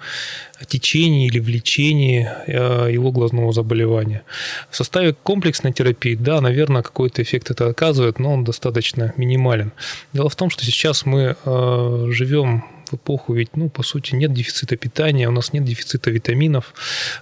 течении 0.65 1.28
или 1.28 1.39
в 1.39 1.50
лечении 1.50 2.30
э, 2.48 2.94
его 2.94 3.12
глазного 3.12 3.52
заболевания. 3.52 4.24
В 4.70 4.76
составе 4.78 5.13
комплексной 5.13 5.74
терапии, 5.74 6.15
да, 6.15 6.42
наверное, 6.42 6.82
какой-то 6.82 7.22
эффект 7.22 7.52
это 7.52 7.68
оказывает, 7.68 8.20
но 8.20 8.34
он 8.34 8.44
достаточно 8.44 9.13
минимален. 9.18 9.72
Дело 10.13 10.30
в 10.30 10.36
том, 10.36 10.50
что 10.50 10.63
сейчас 10.63 11.06
мы 11.06 11.36
э, 11.46 12.06
живем 12.12 12.63
в 12.91 12.95
эпоху 12.95 13.34
ведь, 13.34 13.56
ну, 13.56 13.69
по 13.69 13.84
сути, 13.84 14.15
нет 14.15 14.34
дефицита 14.34 14.75
питания, 14.75 15.28
у 15.28 15.32
нас 15.32 15.54
нет 15.54 15.63
дефицита 15.63 16.12
витаминов. 16.12 16.73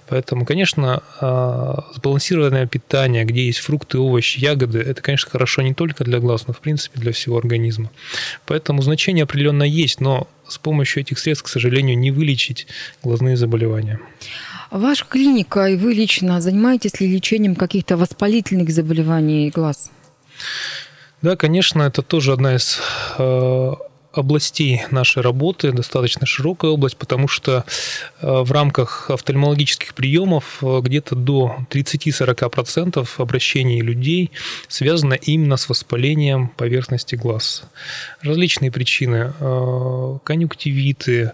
Поэтому, 0.08 0.44
конечно, 0.44 1.02
а, 1.20 1.84
сбалансированное 1.94 2.66
питание, 2.66 3.24
где 3.24 3.46
есть 3.46 3.58
фрукты, 3.58 3.98
овощи, 3.98 4.38
ягоды, 4.38 4.78
это, 4.78 5.02
конечно, 5.02 5.30
хорошо 5.30 5.62
не 5.62 5.74
только 5.74 6.04
для 6.04 6.18
глаз, 6.18 6.46
но, 6.46 6.54
в 6.54 6.60
принципе, 6.60 7.00
для 7.00 7.12
всего 7.12 7.38
организма. 7.38 7.90
Поэтому 8.46 8.82
значение 8.82 9.24
определенно 9.24 9.62
есть, 9.62 10.00
но 10.00 10.28
с 10.46 10.58
помощью 10.58 11.02
этих 11.02 11.18
средств, 11.18 11.44
к 11.44 11.48
сожалению, 11.48 11.98
не 11.98 12.10
вылечить 12.10 12.66
глазные 13.02 13.36
заболевания. 13.36 14.00
Ваша 14.70 15.04
клиника 15.04 15.66
и 15.66 15.76
вы 15.76 15.94
лично 15.94 16.40
занимаетесь 16.40 17.00
ли 17.00 17.08
лечением 17.08 17.54
каких-то 17.54 17.96
воспалительных 17.96 18.70
заболеваний 18.70 19.50
глаз? 19.50 19.90
Да, 21.22 21.36
конечно, 21.36 21.82
это 21.82 22.02
тоже 22.02 22.32
одна 22.32 22.54
из 22.54 22.80
а, 23.18 23.74
областей 24.18 24.82
нашей 24.90 25.22
работы, 25.22 25.72
достаточно 25.72 26.26
широкая 26.26 26.70
область, 26.70 26.96
потому 26.96 27.28
что 27.28 27.64
э, 28.20 28.26
в 28.42 28.52
рамках 28.52 29.10
офтальмологических 29.10 29.94
приемов 29.94 30.58
э, 30.62 30.80
где-то 30.82 31.14
до 31.14 31.56
30-40% 31.70 33.08
обращений 33.18 33.80
людей 33.80 34.30
связано 34.68 35.14
именно 35.14 35.56
с 35.56 35.68
воспалением 35.68 36.48
поверхности 36.48 37.14
глаз. 37.14 37.64
Различные 38.22 38.70
причины 38.70 39.32
э,– 39.38 40.18
конъюнктивиты, 40.24 41.32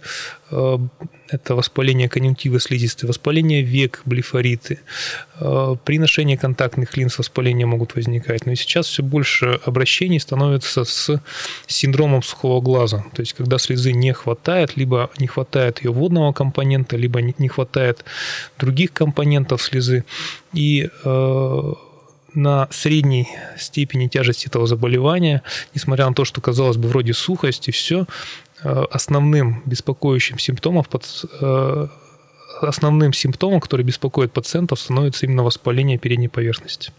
это 0.50 1.54
воспаление 1.54 2.08
конъюнктивы 2.08 2.60
слизистой, 2.60 3.08
воспаление 3.08 3.62
век, 3.62 4.02
блефориты. 4.04 4.80
Э, 5.40 5.76
при 5.84 5.98
ношении 5.98 6.36
контактных 6.36 6.96
линз 6.96 7.18
воспаления 7.18 7.66
могут 7.66 7.94
возникать. 7.94 8.46
Но 8.46 8.52
и 8.52 8.56
сейчас 8.56 8.86
все 8.86 9.02
больше 9.02 9.60
обращений 9.64 10.20
становится 10.20 10.84
с 10.84 11.20
синдромом 11.66 12.22
сухого 12.22 12.60
глаза. 12.60 13.04
То 13.14 13.22
есть, 13.22 13.32
когда 13.32 13.58
слезы 13.58 13.92
не 13.92 14.12
хватает, 14.12 14.76
либо 14.76 15.10
не 15.18 15.26
хватает 15.26 15.82
ее 15.82 15.92
водного 15.92 16.32
компонента, 16.32 16.96
либо 16.96 17.20
не 17.22 17.48
хватает 17.48 18.04
других 18.58 18.92
компонентов 18.92 19.62
слезы. 19.62 20.04
И 20.52 20.90
э, 21.04 21.72
на 22.34 22.68
средней 22.70 23.28
степени 23.56 24.08
тяжести 24.08 24.48
этого 24.48 24.66
заболевания, 24.66 25.42
несмотря 25.72 26.08
на 26.08 26.14
то, 26.14 26.24
что 26.24 26.40
казалось 26.40 26.76
бы 26.76 26.88
вроде 26.88 27.14
сухость 27.14 27.68
и 27.68 27.70
все, 27.70 28.06
Э, 28.06 28.43
основным 28.64 29.62
беспокоящим 29.66 30.38
симптомом 30.38 30.84
э, 31.40 31.88
основным 32.62 33.12
симптомом, 33.12 33.60
который 33.60 33.82
беспокоит 33.82 34.32
пациентов, 34.32 34.80
становится 34.80 35.26
именно 35.26 35.42
воспаление 35.42 35.98
передней 35.98 36.28
поверхности. 36.28 36.92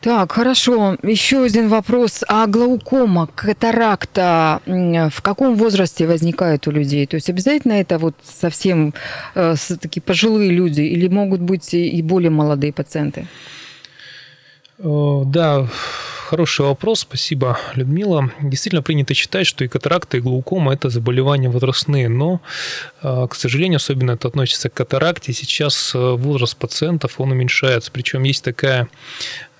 Так, 0.00 0.32
хорошо. 0.32 0.96
Еще 1.02 1.44
один 1.44 1.68
вопрос. 1.68 2.24
А 2.26 2.46
глаукома, 2.46 3.26
катаракта 3.34 4.62
в 4.64 5.20
каком 5.20 5.56
возрасте 5.56 6.06
возникает 6.06 6.66
у 6.66 6.70
людей? 6.70 7.06
То 7.06 7.16
есть 7.16 7.28
обязательно 7.28 7.74
это 7.74 7.98
вот 7.98 8.14
совсем 8.24 8.94
э, 9.34 9.56
такие 9.80 10.00
пожилые 10.00 10.50
люди 10.52 10.80
или 10.80 11.06
могут 11.08 11.40
быть 11.40 11.74
и 11.74 12.00
более 12.00 12.30
молодые 12.30 12.72
пациенты? 12.72 13.26
Э, 14.78 15.22
да, 15.26 15.68
Хороший 16.30 16.64
вопрос, 16.64 17.00
спасибо, 17.00 17.58
Людмила. 17.74 18.30
Действительно 18.40 18.82
принято 18.82 19.14
считать, 19.14 19.48
что 19.48 19.64
и 19.64 19.68
катаракта, 19.68 20.16
и 20.16 20.20
глаукома– 20.20 20.72
это 20.74 20.88
заболевания 20.88 21.48
возрастные, 21.48 22.08
но, 22.08 22.40
а, 23.02 23.26
к 23.26 23.34
сожалению, 23.34 23.78
особенно 23.78 24.12
это 24.12 24.28
относится 24.28 24.68
к 24.68 24.74
катаракте. 24.74 25.32
Сейчас 25.32 25.92
э, 25.92 25.98
возраст 25.98 26.56
пациентов, 26.56 27.18
он 27.18 27.32
уменьшается. 27.32 27.90
Причем 27.90 28.22
есть 28.22 28.44
такая 28.44 28.86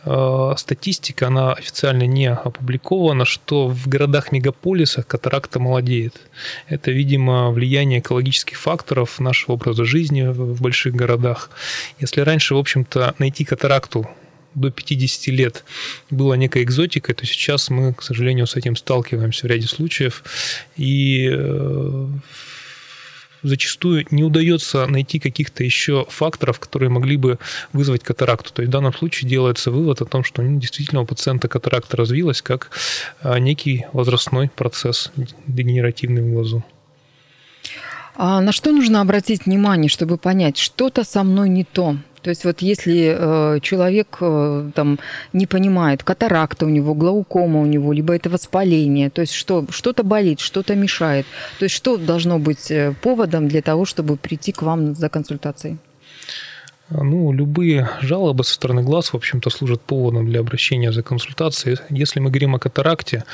э, 0.04 0.54
статистика, 0.56 1.26
она 1.26 1.54
официально 1.54 2.04
не 2.04 2.30
опубликована, 2.30 3.24
что 3.24 3.66
в 3.66 3.88
городах-мегаполисах 3.88 5.08
катаракта 5.08 5.58
молодеет. 5.58 6.20
Это, 6.68 6.92
видимо, 6.92 7.50
влияние 7.50 7.98
экологических 7.98 8.56
факторов 8.56 9.18
нашего 9.18 9.54
образа 9.54 9.84
жизни 9.84 10.22
в 10.22 10.62
больших 10.62 10.94
городах. 10.94 11.50
Если 11.98 12.20
раньше, 12.20 12.54
в 12.54 12.58
общем-то, 12.58 13.16
найти 13.18 13.44
катаракту 13.44 14.08
до 14.54 14.70
50 14.70 15.26
лет 15.28 15.64
была 16.10 16.36
некой 16.36 16.62
экзотикой, 16.62 17.14
то 17.14 17.26
сейчас 17.26 17.70
мы, 17.70 17.94
к 17.94 18.02
сожалению, 18.02 18.46
с 18.46 18.56
этим 18.56 18.76
сталкиваемся 18.76 19.46
в 19.46 19.50
ряде 19.50 19.66
случаев. 19.66 20.24
И 20.76 21.28
э, 21.32 22.06
зачастую 23.42 24.06
не 24.10 24.24
удается 24.24 24.86
найти 24.86 25.18
каких-то 25.18 25.64
еще 25.64 26.06
факторов, 26.08 26.58
которые 26.58 26.90
могли 26.90 27.16
бы 27.16 27.38
вызвать 27.72 28.02
катаракту. 28.02 28.52
То 28.52 28.62
есть 28.62 28.70
в 28.70 28.72
данном 28.72 28.94
случае 28.94 29.28
делается 29.28 29.70
вывод 29.70 30.00
о 30.00 30.04
том, 30.04 30.24
что 30.24 30.42
ну, 30.42 30.58
действительно 30.58 31.02
у 31.02 31.06
пациента 31.06 31.48
катаракта 31.48 31.96
развилась 31.96 32.42
как 32.42 32.70
а, 33.22 33.38
некий 33.38 33.86
возрастной 33.92 34.48
процесс 34.48 35.12
дегенеративный 35.46 36.22
в 36.22 36.32
глазу. 36.32 36.64
А 38.16 38.40
на 38.40 38.52
что 38.52 38.72
нужно 38.72 39.00
обратить 39.00 39.46
внимание, 39.46 39.88
чтобы 39.88 40.18
понять, 40.18 40.58
что-то 40.58 41.04
со 41.04 41.22
мной 41.22 41.48
не 41.48 41.64
то? 41.64 41.96
То 42.22 42.30
есть 42.30 42.44
вот 42.44 42.60
если 42.60 43.16
э, 43.18 43.60
человек 43.60 44.18
э, 44.20 44.70
там 44.74 44.98
не 45.32 45.46
понимает, 45.46 46.02
катаракта 46.02 46.66
у 46.66 46.68
него, 46.68 46.94
глаукома 46.94 47.60
у 47.60 47.66
него, 47.66 47.92
либо 47.92 48.14
это 48.14 48.28
воспаление, 48.28 49.10
то 49.10 49.22
есть 49.22 49.32
что, 49.32 49.64
что-то 49.70 50.02
болит, 50.02 50.40
что-то 50.40 50.74
мешает, 50.74 51.26
то 51.58 51.64
есть 51.64 51.74
что 51.74 51.96
должно 51.96 52.38
быть 52.38 52.70
э, 52.70 52.94
поводом 53.02 53.48
для 53.48 53.62
того, 53.62 53.84
чтобы 53.84 54.16
прийти 54.16 54.52
к 54.52 54.62
вам 54.62 54.94
за 54.94 55.08
консультацией? 55.08 55.78
Ну, 56.90 57.32
любые 57.32 57.88
жалобы 58.00 58.42
со 58.42 58.54
стороны 58.54 58.82
глаз, 58.82 59.12
в 59.12 59.16
общем-то, 59.16 59.48
служат 59.50 59.80
поводом 59.80 60.26
для 60.26 60.40
обращения 60.40 60.92
за 60.92 61.04
консультацией. 61.04 61.78
Если 61.88 62.18
мы 62.18 62.30
говорим 62.30 62.56
о 62.56 62.58
катаракте, 62.58 63.24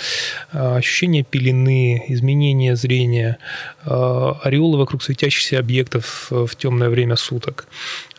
а, 0.53 0.77
ощущение 0.77 1.23
пелены, 1.23 2.05
изменение 2.09 2.77
зрения, 2.77 3.39
а, 3.85 4.39
ореолы 4.43 4.77
вокруг 4.77 5.03
светящихся 5.03 5.59
объектов 5.59 6.27
в 6.31 6.55
темное 6.57 6.91
время 6.91 7.17
суток 7.17 7.67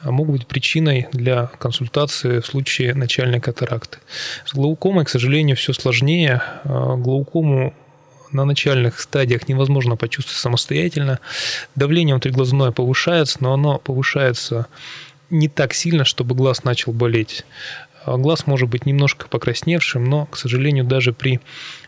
могут 0.04 0.38
быть 0.38 0.48
причиной 0.48 1.08
для 1.12 1.52
консультации 1.60 2.40
в 2.40 2.46
случае 2.46 2.96
начальной 2.96 3.40
катаракты. 3.40 4.00
С 4.46 4.54
глаукомой, 4.54 5.06
к 5.06 5.10
сожалению, 5.10 5.56
все 5.56 5.74
сложнее. 5.74 6.42
Глаукому 6.64 7.74
на 8.32 8.46
начальных 8.46 9.00
стадиях 9.00 9.48
невозможно 9.48 9.96
почувствовать 9.96 10.40
самостоятельно. 10.40 11.20
Давление 11.76 12.16
внутриглазное 12.16 12.72
повышается, 12.72 13.38
но 13.42 13.54
оно 13.54 13.78
повышается 13.78 14.68
не 15.30 15.48
так 15.48 15.74
сильно, 15.74 16.06
чтобы 16.06 16.36
глаз 16.36 16.64
начал 16.64 16.94
болеть. 16.94 17.46
А 18.06 18.18
глаз 18.18 18.48
может 18.48 18.70
быть 18.70 18.86
немножко 18.86 19.28
покрасневшим, 19.28 20.04
но, 20.04 20.28
к 20.28 20.38
сожалению, 20.38 20.86
даже 20.86 21.12
при 21.12 21.42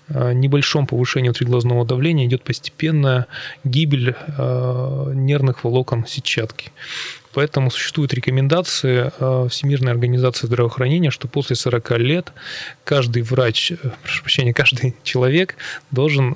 а, 0.09 0.33
небольшом 0.33 0.85
повышении 0.85 1.29
внутриглазного 1.29 1.85
давления 1.85 2.25
идет 2.25 2.43
постепенная 2.43 3.27
гибель 3.63 4.15
а, 4.37 5.11
нервных 5.13 5.63
волокон 5.63 6.05
сетчатки. 6.05 6.71
Поэтому 7.31 7.69
существуют 7.69 8.13
рекомендации 8.13 9.11
Всемирной 9.49 9.91
организации 9.91 10.47
здравоохранения, 10.47 11.11
что 11.11 11.27
после 11.27 11.55
40 11.55 11.91
лет 11.99 12.33
каждый 12.83 13.21
врач, 13.21 13.71
э, 13.71 13.75
прошу 14.01 14.23
прощения, 14.23 14.51
каждый 14.55 14.95
человек 15.03 15.55
должен 15.91 16.35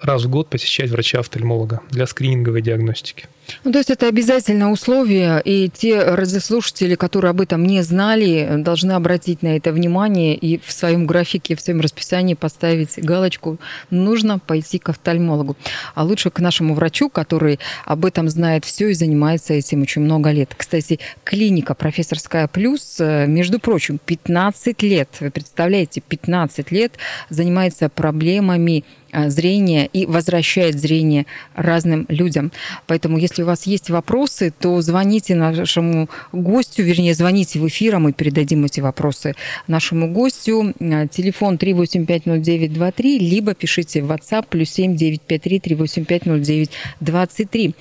раз 0.00 0.24
в 0.24 0.30
год 0.30 0.48
посещать 0.48 0.90
врача-офтальмолога 0.90 1.80
для 1.90 2.06
скрининговой 2.06 2.62
диагностики. 2.62 3.26
Ну, 3.64 3.72
то 3.72 3.78
есть 3.78 3.88
это 3.88 4.08
обязательное 4.08 4.68
условие, 4.68 5.40
и 5.42 5.70
те 5.70 6.02
радиослушатели, 6.02 6.96
которые 6.96 7.30
об 7.30 7.40
этом 7.40 7.64
не 7.64 7.82
знали, 7.82 8.56
должны 8.58 8.92
обратить 8.92 9.42
на 9.42 9.56
это 9.56 9.72
внимание 9.72 10.34
и 10.34 10.60
в 10.62 10.70
своем 10.70 11.06
графике, 11.06 11.56
в 11.56 11.60
своем 11.62 11.80
расписании 11.80 12.34
поставить 12.34 12.98
галочку 12.98 13.58
«нужно 13.88 14.38
пойти 14.38 14.78
к 14.78 14.90
офтальмологу». 14.90 15.56
А 15.94 16.04
лучше 16.04 16.28
к 16.30 16.40
нашему 16.40 16.74
врачу, 16.74 17.08
который 17.08 17.58
об 17.86 18.04
этом 18.04 18.28
знает 18.28 18.66
все 18.66 18.90
и 18.90 18.94
занимается 18.94 19.54
этим 19.54 19.80
очень 19.80 20.02
много 20.02 20.30
лет. 20.30 20.54
Кстати, 20.54 21.00
клиника 21.24 21.74
«Профессорская 21.74 22.48
плюс», 22.48 22.98
между 23.00 23.58
прочим, 23.58 23.98
15 24.04 24.82
лет, 24.82 25.08
вы 25.20 25.30
представляете, 25.30 26.02
15 26.06 26.70
лет 26.70 26.92
занимается 27.30 27.88
проблемами 27.88 28.84
а, 29.12 29.30
зрения 29.30 29.86
и 29.86 30.06
возвращает 30.06 30.78
зрение 30.78 31.26
разным 31.54 32.06
людям. 32.08 32.52
Поэтому, 32.86 33.18
если 33.18 33.42
у 33.42 33.46
вас 33.46 33.66
есть 33.66 33.90
вопросы, 33.90 34.52
то 34.58 34.80
звоните 34.80 35.34
нашему 35.34 36.08
гостю, 36.32 36.82
вернее, 36.82 37.14
звоните 37.14 37.58
в 37.58 37.66
эфир, 37.66 37.96
а 37.96 37.98
мы 37.98 38.12
передадим 38.12 38.64
эти 38.64 38.80
вопросы 38.80 39.34
нашему 39.66 40.12
гостю. 40.12 40.74
А, 40.80 41.06
телефон 41.06 41.56
3850923, 41.56 43.18
либо 43.18 43.54
пишите 43.54 44.02
в 44.02 44.10
WhatsApp 44.10 44.46
плюс 44.48 44.70
7953 44.70 45.58
3850923. 45.58 47.74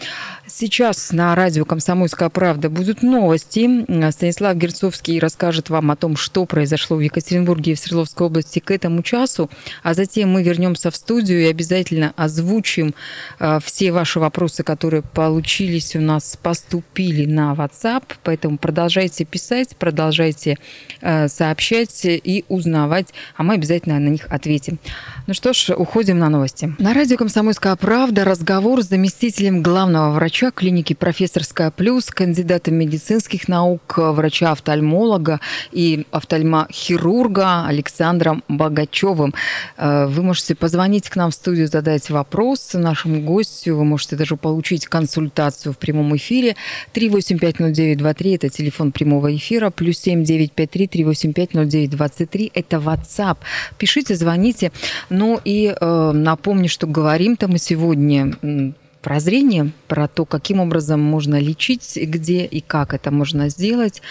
Сейчас 0.50 1.12
на 1.12 1.36
радио 1.36 1.66
«Комсомольская 1.66 2.30
правда» 2.30 2.70
будут 2.70 3.04
новости. 3.04 3.68
Станислав 4.12 4.56
Герцовский 4.56 5.20
расскажет 5.20 5.70
вам 5.70 5.92
о 5.92 5.98
том, 5.98 6.16
что 6.16 6.46
произошло 6.46 6.96
в 6.96 7.02
Екатеринбурге 7.02 7.74
и 7.74 7.76
в 7.76 7.80
Свердловской 7.80 8.28
области 8.28 8.60
к 8.60 8.72
этому 8.72 9.04
часу. 9.04 9.50
А 9.84 9.94
затем 9.94 10.32
мы 10.32 10.44
вернемся 10.44 10.90
в 10.90 10.96
студию 10.96 11.42
и 11.42 11.50
обязательно 11.50 12.14
озвучим 12.16 12.96
э, 13.40 13.60
все 13.62 13.92
ваши 13.92 14.22
вопросы, 14.22 14.64
которые 14.64 15.02
получились 15.02 15.98
у 15.98 16.00
нас, 16.00 16.40
поступили 16.42 17.26
на 17.26 17.54
WhatsApp. 17.54 18.04
Поэтому 18.24 18.58
продолжайте 18.58 19.26
писать, 19.26 19.76
продолжайте 19.76 20.58
э, 21.02 21.28
сообщать 21.28 22.06
и 22.06 22.46
узнавать, 22.48 23.14
а 23.36 23.44
мы 23.44 23.56
обязательно 23.56 24.00
на 24.00 24.08
них 24.08 24.26
ответим. 24.30 24.80
Ну 25.28 25.34
что 25.34 25.52
ж, 25.52 25.72
уходим 25.72 26.20
на 26.20 26.30
новости. 26.30 26.74
На 26.80 26.94
радио 26.94 27.18
«Комсомольская 27.18 27.76
правда» 27.76 28.24
разговор 28.24 28.82
с 28.82 28.88
заместителем 28.88 29.62
главного 29.62 30.14
врача 30.14 30.37
врача 30.38 30.52
клиники 30.52 30.94
«Профессорская 30.94 31.72
плюс», 31.72 32.12
кандидата 32.12 32.70
медицинских 32.70 33.48
наук, 33.48 33.98
врача-офтальмолога 33.98 35.40
и 35.72 36.06
офтальмохирурга 36.12 37.66
Александром 37.66 38.44
Богачевым. 38.48 39.34
Э, 39.78 40.06
вы 40.06 40.22
можете 40.22 40.54
позвонить 40.54 41.10
к 41.10 41.16
нам 41.16 41.32
в 41.32 41.34
студию, 41.34 41.68
задать 41.68 42.12
вопрос 42.12 42.74
нашему 42.74 43.22
гостю. 43.22 43.78
Вы 43.78 43.86
можете 43.86 44.16
даже 44.16 44.38
получить 44.38 44.86
консультацию 44.86 45.74
в 45.74 45.78
прямом 45.80 46.16
эфире. 46.18 46.56
3850923– 46.94 48.36
это 48.36 48.50
телефон 48.50 48.92
прямого 48.92 49.36
эфира. 49.36 49.72
Плюс 49.72 49.98
7953 49.98 51.04
3850923– 51.04 52.52
это 52.54 52.78
WhatsApp. 52.78 53.38
Пишите, 53.80 54.14
звоните. 54.14 54.72
Ну 55.10 55.40
и 55.44 55.76
э, 55.76 56.12
напомню, 56.14 56.70
что 56.70 56.86
говорим-то 56.86 57.48
мы 57.48 57.58
сегодня 57.58 58.76
про 59.02 59.20
зрение, 59.20 59.72
про 59.88 60.08
то, 60.08 60.26
каким 60.26 60.60
образом 60.60 61.02
можно 61.02 61.40
лечить, 61.40 61.98
где 62.02 62.46
и 62.46 62.62
как 62.62 62.94
это 62.94 63.12
можно 63.12 63.50
сделать. 63.50 64.02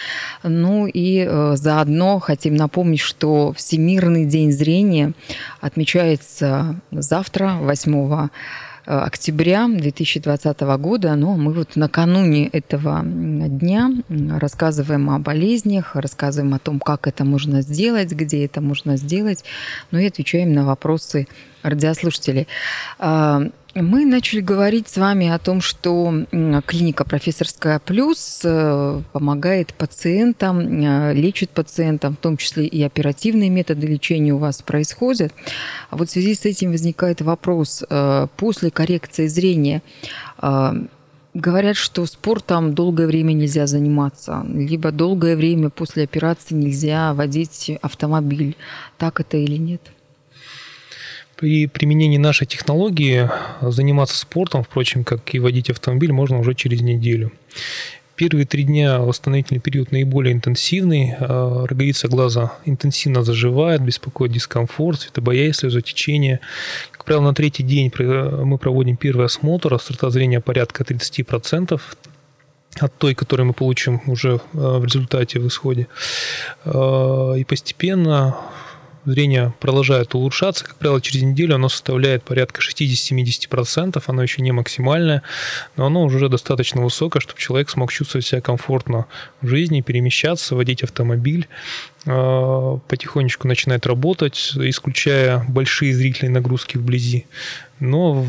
Ну 0.43 0.87
и 0.87 1.25
э, 1.27 1.55
заодно 1.55 2.19
хотим 2.19 2.55
напомнить, 2.55 2.99
что 2.99 3.53
Всемирный 3.53 4.25
день 4.25 4.51
зрения 4.51 5.13
отмечается 5.61 6.79
завтра, 6.91 7.57
8 7.61 7.93
э, 7.95 8.27
октября 8.85 9.67
2020 9.67 10.59
года, 10.61 11.15
но 11.15 11.35
мы 11.35 11.53
вот 11.53 11.75
накануне 11.75 12.47
этого 12.47 13.01
дня 13.03 13.91
рассказываем 14.09 15.09
о 15.09 15.19
болезнях, 15.19 15.95
рассказываем 15.95 16.53
о 16.53 16.59
том, 16.59 16.79
как 16.79 17.07
это 17.07 17.25
можно 17.25 17.61
сделать, 17.61 18.11
где 18.11 18.45
это 18.45 18.61
можно 18.61 18.97
сделать, 18.97 19.43
ну 19.91 19.99
и 19.99 20.07
отвечаем 20.07 20.53
на 20.53 20.65
вопросы 20.65 21.27
радиослушателей. 21.63 22.47
Мы 23.79 24.05
начали 24.05 24.39
говорить 24.39 24.87
с 24.87 24.97
вами 24.97 25.27
о 25.27 25.37
том, 25.37 25.61
что 25.61 26.25
клиника 26.65 27.05
«Профессорская 27.05 27.77
плюс» 27.77 28.41
э, 28.43 29.01
помогает 29.11 29.75
пациентам, 29.75 30.59
э, 30.59 31.13
лечит 31.13 31.51
пациентам, 31.51 32.15
в 32.15 32.17
том 32.17 32.37
числе 32.37 32.65
и 32.65 32.81
оперативные 32.81 33.51
методы 33.51 33.85
лечения 33.85 34.33
у 34.33 34.39
вас 34.39 34.63
происходят. 34.63 35.31
А 35.91 35.95
вот 35.95 36.09
в 36.09 36.11
связи 36.11 36.33
с 36.33 36.45
этим 36.45 36.71
возникает 36.71 37.21
вопрос. 37.21 37.83
Э, 37.87 38.25
после 38.35 38.71
коррекции 38.71 39.27
зрения 39.27 39.83
говорят, 41.35 41.75
что 41.75 42.07
спортом 42.07 42.73
долгое 42.73 43.05
время 43.05 43.33
нельзя 43.33 43.67
заниматься, 43.67 44.43
либо 44.51 44.91
долгое 44.91 45.35
время 45.35 45.69
после 45.69 46.03
операции 46.03 46.55
нельзя 46.55 47.13
водить 47.13 47.77
автомобиль. 47.83 48.55
Так 48.97 49.19
это 49.19 49.37
или 49.37 49.57
нет? 49.57 49.81
При 51.37 51.67
применении 51.67 52.17
нашей 52.17 52.47
технологии 52.47 53.29
заниматься 53.61 54.17
спортом, 54.17 54.63
впрочем, 54.63 55.03
как 55.03 55.35
и 55.35 55.39
водить 55.39 55.69
автомобиль, 55.69 56.11
можно 56.11 56.39
уже 56.39 56.55
через 56.55 56.81
неделю. 56.81 57.31
Первые 58.15 58.47
три 58.47 58.63
дня 58.63 58.97
восстановительный 58.97 59.59
период 59.59 59.91
наиболее 59.91 60.33
интенсивный. 60.33 61.13
А, 61.19 61.67
роговица 61.67 62.07
глаза 62.07 62.53
интенсивно 62.65 63.23
заживает, 63.23 63.83
беспокоит 63.83 64.31
дискомфорт, 64.31 65.01
светобоязнь, 65.01 65.59
слезотечение. 65.59 66.39
Как 66.89 67.05
правило, 67.05 67.25
на 67.25 67.35
третий 67.35 67.61
день 67.61 67.91
мы 67.99 68.57
проводим 68.57 68.97
первый 68.97 69.27
осмотр, 69.27 69.75
острота 69.75 70.09
зрения 70.09 70.41
порядка 70.41 70.83
30%. 70.83 71.79
от 72.79 72.97
той, 72.97 73.13
которую 73.13 73.47
мы 73.47 73.53
получим 73.53 74.01
уже 74.07 74.39
в 74.53 74.83
результате, 74.83 75.39
в 75.39 75.47
исходе. 75.47 75.87
И 76.65 77.45
постепенно 77.47 78.37
зрение 79.07 79.53
продолжает 79.59 80.13
улучшаться. 80.13 80.65
Как 80.65 80.75
правило, 80.75 81.01
через 81.01 81.23
неделю 81.23 81.55
оно 81.55 81.69
составляет 81.69 82.23
порядка 82.23 82.61
60-70%. 82.61 84.03
Оно 84.05 84.21
еще 84.21 84.41
не 84.41 84.51
максимальное, 84.51 85.23
но 85.75 85.87
оно 85.87 86.03
уже 86.03 86.29
достаточно 86.29 86.81
высокое, 86.81 87.21
чтобы 87.21 87.39
человек 87.39 87.69
смог 87.69 87.91
чувствовать 87.91 88.25
себя 88.25 88.41
комфортно 88.41 89.05
в 89.41 89.47
жизни, 89.47 89.81
перемещаться, 89.81 90.55
водить 90.55 90.83
автомобиль 90.83 91.47
а, 92.05 92.77
потихонечку 92.87 93.47
начинает 93.47 93.85
работать, 93.87 94.53
исключая 94.55 95.45
большие 95.47 95.93
зрительные 95.93 96.33
нагрузки 96.33 96.77
вблизи. 96.77 97.25
Но 97.79 98.25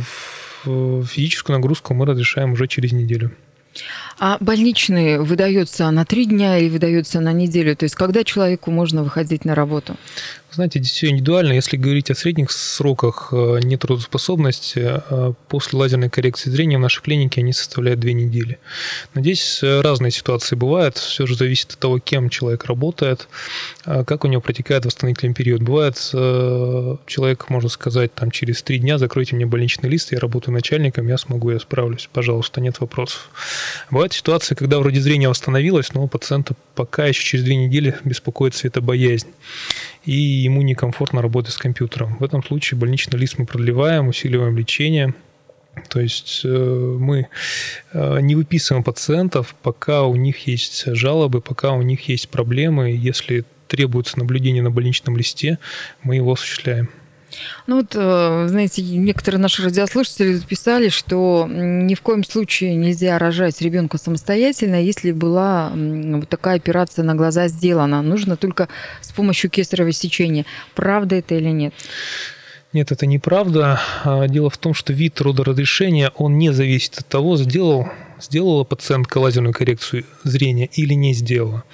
физическую 0.64 1.56
нагрузку 1.56 1.94
мы 1.94 2.06
разрешаем 2.06 2.52
уже 2.52 2.68
через 2.68 2.92
неделю. 2.92 3.32
А 4.18 4.36
больничный 4.40 5.18
выдается 5.18 5.90
на 5.90 6.04
три 6.04 6.26
дня 6.26 6.58
или 6.58 6.68
выдается 6.68 7.20
на 7.20 7.32
неделю? 7.32 7.76
То 7.76 7.84
есть 7.84 7.94
когда 7.94 8.24
человеку 8.24 8.70
можно 8.70 9.04
выходить 9.04 9.44
на 9.44 9.54
работу? 9.54 9.96
Знаете, 10.58 10.82
все 10.82 11.06
индивидуально. 11.10 11.52
Если 11.52 11.76
говорить 11.76 12.10
о 12.10 12.16
средних 12.16 12.50
сроках 12.50 13.28
э, 13.30 13.60
нетрудоспособности, 13.62 15.00
э, 15.08 15.32
после 15.46 15.78
лазерной 15.78 16.10
коррекции 16.10 16.50
зрения 16.50 16.78
в 16.78 16.80
нашей 16.80 17.00
клинике 17.00 17.42
они 17.42 17.52
составляют 17.52 18.00
две 18.00 18.12
недели. 18.12 18.58
Но 19.14 19.20
здесь 19.20 19.60
э, 19.62 19.80
разные 19.82 20.10
ситуации 20.10 20.56
бывают. 20.56 20.96
Все 20.96 21.26
же 21.26 21.36
зависит 21.36 21.74
от 21.74 21.78
того, 21.78 22.00
кем 22.00 22.28
человек 22.28 22.64
работает, 22.64 23.28
как 23.84 24.24
у 24.24 24.26
него 24.26 24.40
протекает 24.40 24.84
восстановительный 24.84 25.32
период. 25.32 25.62
Бывает, 25.62 25.94
человек, 27.06 27.50
можно 27.50 27.68
сказать, 27.68 28.12
там 28.12 28.32
через 28.32 28.60
три 28.62 28.80
дня 28.80 28.98
закройте 28.98 29.36
мне 29.36 29.46
больничный 29.46 29.88
лист, 29.88 30.10
я 30.10 30.18
работаю 30.18 30.54
начальником, 30.54 31.06
я 31.06 31.18
смогу, 31.18 31.52
я 31.52 31.60
справлюсь, 31.60 32.08
пожалуйста, 32.12 32.60
нет 32.60 32.80
вопросов. 32.80 33.30
Бывают 33.92 34.12
ситуации, 34.12 34.56
когда 34.56 34.80
вроде 34.80 35.00
зрение 35.00 35.28
восстановилось, 35.28 35.94
но 35.94 36.02
у 36.02 36.08
пациента 36.08 36.56
пока 36.74 37.06
еще 37.06 37.22
через 37.22 37.44
две 37.44 37.54
недели 37.54 37.94
беспокоит 38.04 38.56
светобоязнь 38.56 39.28
и 40.08 40.14
ему 40.14 40.62
некомфортно 40.62 41.20
работать 41.20 41.52
с 41.52 41.58
компьютером. 41.58 42.16
В 42.18 42.24
этом 42.24 42.42
случае 42.42 42.80
больничный 42.80 43.18
лист 43.18 43.36
мы 43.36 43.44
продлеваем, 43.44 44.08
усиливаем 44.08 44.56
лечение. 44.56 45.12
То 45.90 46.00
есть 46.00 46.40
э, 46.44 46.48
мы 46.48 47.28
э, 47.92 48.20
не 48.22 48.34
выписываем 48.34 48.82
пациентов, 48.82 49.54
пока 49.62 50.04
у 50.04 50.16
них 50.16 50.46
есть 50.46 50.86
жалобы, 50.86 51.42
пока 51.42 51.72
у 51.72 51.82
них 51.82 52.08
есть 52.08 52.30
проблемы. 52.30 52.90
Если 52.90 53.44
требуется 53.66 54.18
наблюдение 54.18 54.62
на 54.62 54.70
больничном 54.70 55.14
листе, 55.14 55.58
мы 56.02 56.16
его 56.16 56.32
осуществляем. 56.32 56.88
Ну 57.66 57.76
вот, 57.76 57.94
э, 57.94 58.46
знаете, 58.48 58.82
некоторые 58.82 59.40
наши 59.40 59.62
радиослушатели 59.62 60.38
писали, 60.38 60.88
что 60.88 61.46
ни 61.48 61.94
в 61.94 62.02
коем 62.02 62.24
случае 62.24 62.74
нельзя 62.74 63.18
рожать 63.18 63.60
ребенка 63.60 63.98
самостоятельно, 63.98 64.82
если 64.82 65.12
была 65.12 65.72
вот 65.74 66.28
такая 66.28 66.56
операция 66.56 67.04
на 67.04 67.14
глаза 67.14 67.48
сделана. 67.48 68.02
Нужно 68.02 68.36
только 68.36 68.68
с 69.00 69.12
помощью 69.12 69.50
кесарево 69.50 69.92
сечения. 69.92 70.44
Правда 70.74 71.16
это 71.16 71.34
или 71.34 71.50
нет? 71.50 71.74
Нет, 72.72 72.92
это 72.92 73.06
неправда. 73.06 73.80
А, 74.04 74.28
дело 74.28 74.50
в 74.50 74.58
том, 74.58 74.74
что 74.74 74.92
вид 74.92 75.20
родоразрешения, 75.20 76.12
он 76.16 76.36
не 76.36 76.52
зависит 76.52 76.98
от 76.98 77.06
того, 77.06 77.36
сделал, 77.36 77.88
сделала 78.20 78.64
пациентка 78.64 79.18
лазерную 79.18 79.54
коррекцию 79.54 80.04
зрения 80.24 80.66
или 80.72 80.94
не 80.94 81.14
сделала. 81.14 81.64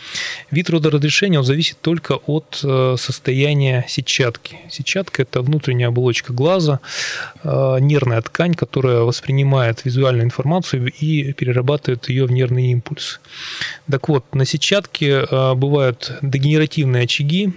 Вид 0.51 0.71
родоразрешения, 0.71 1.39
он 1.39 1.45
зависит 1.45 1.79
только 1.81 2.13
от 2.27 2.61
э, 2.63 2.97
состояния 2.99 3.85
сетчатки. 3.89 4.59
Сетчатка– 4.71 5.23
это 5.25 5.43
внутренняя 5.43 5.89
оболочка 5.89 6.33
глаза, 6.33 6.81
э, 7.43 7.77
нервная 7.81 8.21
ткань, 8.23 8.55
которая 8.55 9.01
воспринимает 9.01 9.85
визуальную 9.85 10.25
информацию 10.25 10.93
и 10.93 11.33
перерабатывает 11.33 12.09
ее 12.09 12.27
в 12.27 12.33
нервный 12.33 12.73
импульс. 12.73 13.21
Так 13.91 14.09
вот, 14.09 14.35
на 14.35 14.45
сетчатке 14.45 15.27
э, 15.31 15.55
бывают 15.55 16.19
дегенеративные 16.23 17.05
очаги, 17.05 17.53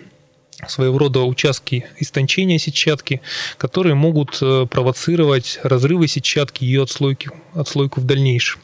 своего 0.67 0.97
рода 0.97 1.21
участки 1.21 1.85
истончения 1.99 2.57
сетчатки, 2.57 3.21
которые 3.57 3.95
могут 3.95 4.39
э, 4.41 4.65
провоцировать 4.69 5.59
разрывы 5.63 6.07
сетчатки 6.07 6.63
и 6.63 6.67
ее 6.67 6.83
отслойки, 6.83 7.29
отслойку 7.53 8.01
в 8.01 8.05
дальнейшем. 8.05 8.61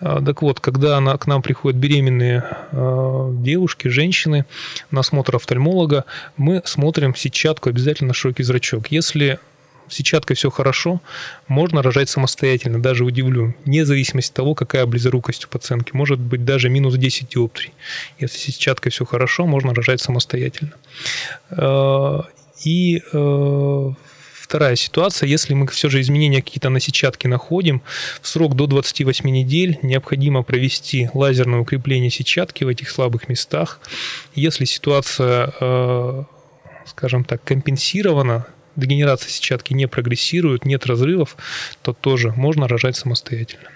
А, 0.00 0.22
так 0.22 0.40
вот, 0.40 0.60
когда 0.60 0.96
она, 0.96 1.16
к 1.18 1.26
нам 1.26 1.42
приходят 1.42 1.78
беременные 1.78 2.44
э, 2.72 3.30
девушки, 3.34 3.88
женщины 3.88 4.46
на 4.90 5.00
осмотр 5.00 5.36
офтальмолога, 5.36 6.04
мы 6.36 6.62
смотрим 6.64 7.14
сетчатку 7.14 7.68
обязательно 7.68 8.08
на 8.08 8.14
широкий 8.14 8.42
зрачок. 8.42 8.88
Если 8.88 9.38
сетчаткой 9.90 10.36
все 10.36 10.50
хорошо, 10.50 11.00
можно 11.48 11.82
рожать 11.82 12.08
самостоятельно, 12.08 12.80
даже 12.80 13.04
удивлю, 13.04 13.54
вне 13.64 13.84
зависимости 13.84 14.30
от 14.30 14.36
того, 14.36 14.54
какая 14.54 14.86
близорукость 14.86 15.44
у 15.44 15.48
пациентки. 15.48 15.90
Может 15.94 16.18
быть 16.18 16.44
даже 16.44 16.68
минус 16.68 16.96
10 16.96 17.28
диоптрий. 17.28 17.72
Если 18.18 18.38
с 18.38 18.42
сетчаткой 18.42 18.92
все 18.92 19.04
хорошо, 19.04 19.46
можно 19.46 19.74
рожать 19.74 20.00
самостоятельно. 20.00 20.72
Э, 21.50 22.20
и 22.64 23.02
э, 23.12 23.90
вторая 24.50 24.76
ситуация, 24.76 25.28
если 25.28 25.54
мы 25.54 25.66
все 25.68 25.88
же 25.88 26.00
изменения 26.00 26.42
какие-то 26.42 26.70
на 26.70 26.80
сетчатке 26.80 27.28
находим, 27.28 27.82
в 28.20 28.26
срок 28.26 28.56
до 28.56 28.66
28 28.66 29.28
недель 29.30 29.78
необходимо 29.82 30.42
провести 30.42 31.08
лазерное 31.14 31.60
укрепление 31.60 32.10
сетчатки 32.10 32.64
в 32.64 32.68
этих 32.68 32.90
слабых 32.90 33.28
местах. 33.28 33.80
Если 34.34 34.64
ситуация, 34.64 35.52
э, 35.60 36.24
скажем 36.86 37.24
так, 37.24 37.44
компенсирована 37.44 38.46
дегенерация 38.80 39.30
сетчатки 39.30 39.74
не 39.74 39.86
прогрессирует, 39.86 40.64
нет 40.64 40.86
разрывов, 40.86 41.36
то 41.82 41.92
тоже 41.92 42.32
можно 42.36 42.66
рожать 42.66 42.96
самостоятельно. 42.96 43.68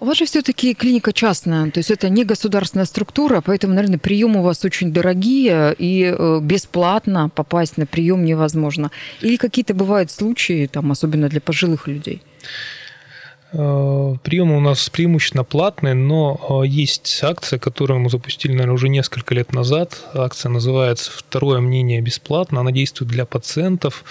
У 0.00 0.06
вас 0.06 0.18
же 0.18 0.24
все-таки 0.24 0.74
клиника 0.74 1.12
частная, 1.12 1.70
то 1.70 1.78
есть 1.78 1.90
это 1.90 2.08
не 2.08 2.24
государственная 2.24 2.86
структура, 2.86 3.40
поэтому, 3.40 3.74
наверное, 3.74 3.98
приемы 3.98 4.40
у 4.40 4.42
вас 4.42 4.64
очень 4.64 4.92
дорогие 4.92 5.74
и 5.78 6.12
э, 6.16 6.40
бесплатно 6.42 7.28
попасть 7.28 7.76
на 7.76 7.86
прием 7.86 8.24
невозможно. 8.24 8.90
Или 9.20 9.36
какие-то 9.36 9.74
бывают 9.74 10.10
случаи, 10.10 10.66
там, 10.66 10.90
особенно 10.90 11.28
для 11.28 11.40
пожилых 11.40 11.86
людей? 11.86 12.22
Э, 13.54 14.14
приемы 14.22 14.56
у 14.56 14.60
нас 14.60 14.88
преимущественно 14.88 15.44
платные, 15.44 15.94
но 15.94 16.62
э, 16.64 16.66
есть 16.66 17.20
акция, 17.22 17.58
которую 17.58 18.00
мы 18.00 18.08
запустили, 18.08 18.52
наверное, 18.52 18.74
уже 18.74 18.88
несколько 18.88 19.34
лет 19.34 19.52
назад. 19.52 20.00
Акция 20.14 20.48
называется 20.48 21.10
«Второе 21.14 21.60
мнение 21.60 22.00
бесплатно». 22.00 22.60
Она 22.60 22.72
действует 22.72 23.10
для 23.10 23.26
пациентов, 23.26 24.04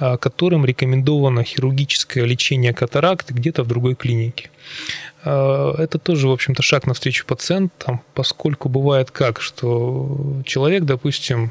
э, 0.00 0.16
которым 0.16 0.64
рекомендовано 0.64 1.44
хирургическое 1.44 2.24
лечение 2.24 2.72
катаракты 2.72 3.34
где-то 3.34 3.62
в 3.62 3.66
другой 3.66 3.94
клинике. 3.94 4.50
Это 5.24 5.98
тоже, 6.00 6.28
в 6.28 6.32
общем-то, 6.32 6.62
шаг 6.62 6.86
навстречу 6.86 7.26
пациентам, 7.26 8.00
поскольку 8.14 8.68
бывает 8.68 9.10
как, 9.10 9.40
что 9.40 10.40
человек, 10.44 10.84
допустим, 10.84 11.50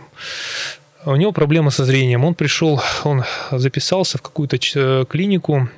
у 1.06 1.16
него 1.16 1.34
проблемы 1.34 1.70
со 1.70 1.84
зрением, 1.84 2.24
он 2.24 2.34
пришел, 2.34 2.82
он 3.04 3.24
записался 3.52 4.18
в 4.18 4.22
какую-то 4.22 4.58
клинику, 5.06 5.70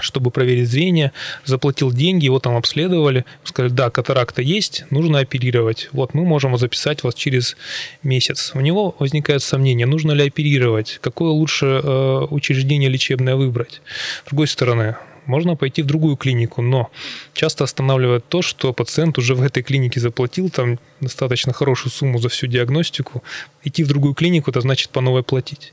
чтобы 0.00 0.30
проверить 0.30 0.68
зрение, 0.68 1.12
заплатил 1.44 1.92
деньги, 1.92 2.24
его 2.24 2.38
там 2.38 2.56
обследовали, 2.56 3.24
сказали, 3.44 3.72
да, 3.72 3.90
катаракта 3.90 4.42
есть, 4.42 4.84
нужно 4.90 5.18
оперировать. 5.20 5.88
Вот 5.92 6.14
мы 6.14 6.24
можем 6.24 6.56
записать 6.56 7.02
вас 7.02 7.14
через 7.14 7.56
месяц. 8.02 8.52
У 8.54 8.60
него 8.60 8.94
возникает 8.98 9.42
сомнение, 9.42 9.86
нужно 9.86 10.12
ли 10.12 10.26
оперировать, 10.26 10.98
какое 11.02 11.30
лучше 11.30 11.80
э, 11.82 12.26
учреждение 12.30 12.88
лечебное 12.88 13.36
выбрать. 13.36 13.82
С 14.24 14.30
другой 14.30 14.48
стороны, 14.48 14.96
можно 15.26 15.56
пойти 15.56 15.82
в 15.82 15.86
другую 15.86 16.16
клинику, 16.16 16.62
но 16.62 16.90
часто 17.32 17.64
останавливает 17.64 18.28
то, 18.28 18.42
что 18.42 18.72
пациент 18.72 19.18
уже 19.18 19.34
в 19.34 19.42
этой 19.42 19.62
клинике 19.62 20.00
заплатил 20.00 20.50
там 20.50 20.78
достаточно 21.00 21.52
хорошую 21.52 21.92
сумму 21.92 22.18
за 22.18 22.28
всю 22.28 22.46
диагностику. 22.46 23.22
Идти 23.64 23.84
в 23.84 23.88
другую 23.88 24.14
клинику, 24.14 24.50
это 24.50 24.60
значит 24.60 24.90
по 24.90 25.00
новой 25.00 25.22
платить. 25.22 25.72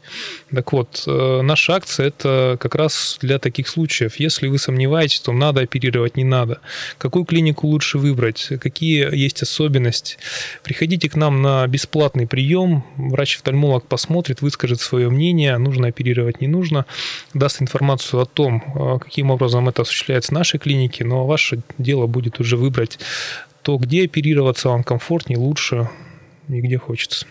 Так 0.53 0.73
вот, 0.73 1.03
э, 1.07 1.41
наша 1.41 1.75
акция– 1.75 2.07
это 2.09 2.57
как 2.59 2.75
раз 2.75 3.17
для 3.21 3.39
таких 3.39 3.67
случаев. 3.67 4.19
Если 4.19 4.47
вы 4.47 4.59
сомневаетесь, 4.59 5.19
то 5.19 5.31
надо 5.31 5.61
оперировать, 5.61 6.17
не 6.17 6.23
надо. 6.23 6.59
Какую 6.97 7.25
клинику 7.25 7.67
лучше 7.67 7.97
выбрать, 7.97 8.49
какие 8.61 9.15
есть 9.15 9.41
особенности. 9.41 10.17
Приходите 10.63 11.09
к 11.09 11.15
нам 11.15 11.41
на 11.41 11.65
бесплатный 11.67 12.27
прием, 12.27 12.83
врач-офтальмолог 12.97 13.87
посмотрит, 13.87 14.41
выскажет 14.41 14.81
свое 14.81 15.09
мнение, 15.09 15.57
нужно 15.57 15.87
оперировать, 15.87 16.41
не 16.41 16.47
нужно, 16.47 16.85
даст 17.33 17.61
информацию 17.61 18.21
о 18.21 18.25
том, 18.25 18.63
э, 18.75 18.99
каким 18.99 19.31
образом 19.31 19.38
это 19.45 19.81
осуществляется 19.81 20.31
в 20.31 20.35
нашей 20.35 20.59
клинике, 20.59 21.03
но 21.03 21.25
ваше 21.25 21.61
дело 21.77 22.07
будет 22.07 22.39
уже 22.39 22.57
выбрать 22.57 22.99
то, 23.61 23.77
где 23.77 24.05
оперироваться 24.05 24.69
вам 24.69 24.83
комфортнее, 24.83 25.37
лучше 25.37 25.89
и 26.47 26.61
где 26.61 26.77
хочется. 26.77 27.25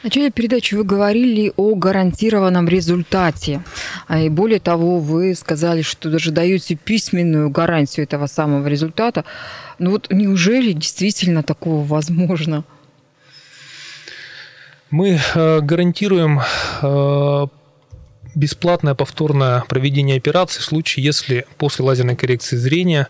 В 0.00 0.04
начале 0.04 0.30
передачи 0.30 0.74
вы 0.74 0.84
говорили 0.84 1.52
о 1.56 1.74
гарантированном 1.74 2.68
результате. 2.68 3.62
А 4.06 4.20
и 4.20 4.28
более 4.28 4.60
того, 4.60 5.00
вы 5.00 5.34
сказали, 5.34 5.82
что 5.82 6.10
даже 6.10 6.30
даете 6.30 6.76
письменную 6.76 7.50
гарантию 7.50 8.04
этого 8.04 8.26
самого 8.26 8.66
результата. 8.68 9.24
Ну 9.78 9.90
вот 9.90 10.06
неужели 10.10 10.72
действительно 10.72 11.42
такого 11.42 11.84
возможно? 11.84 12.64
Мы 14.90 15.18
э, 15.34 15.60
гарантируем 15.60 16.40
э, 16.82 17.46
бесплатное 18.36 18.94
повторное 18.94 19.64
проведение 19.66 20.16
операции 20.16 20.60
в 20.60 20.64
случае, 20.64 21.04
если 21.04 21.46
после 21.56 21.84
лазерной 21.84 22.14
коррекции 22.14 22.56
зрения 22.56 23.08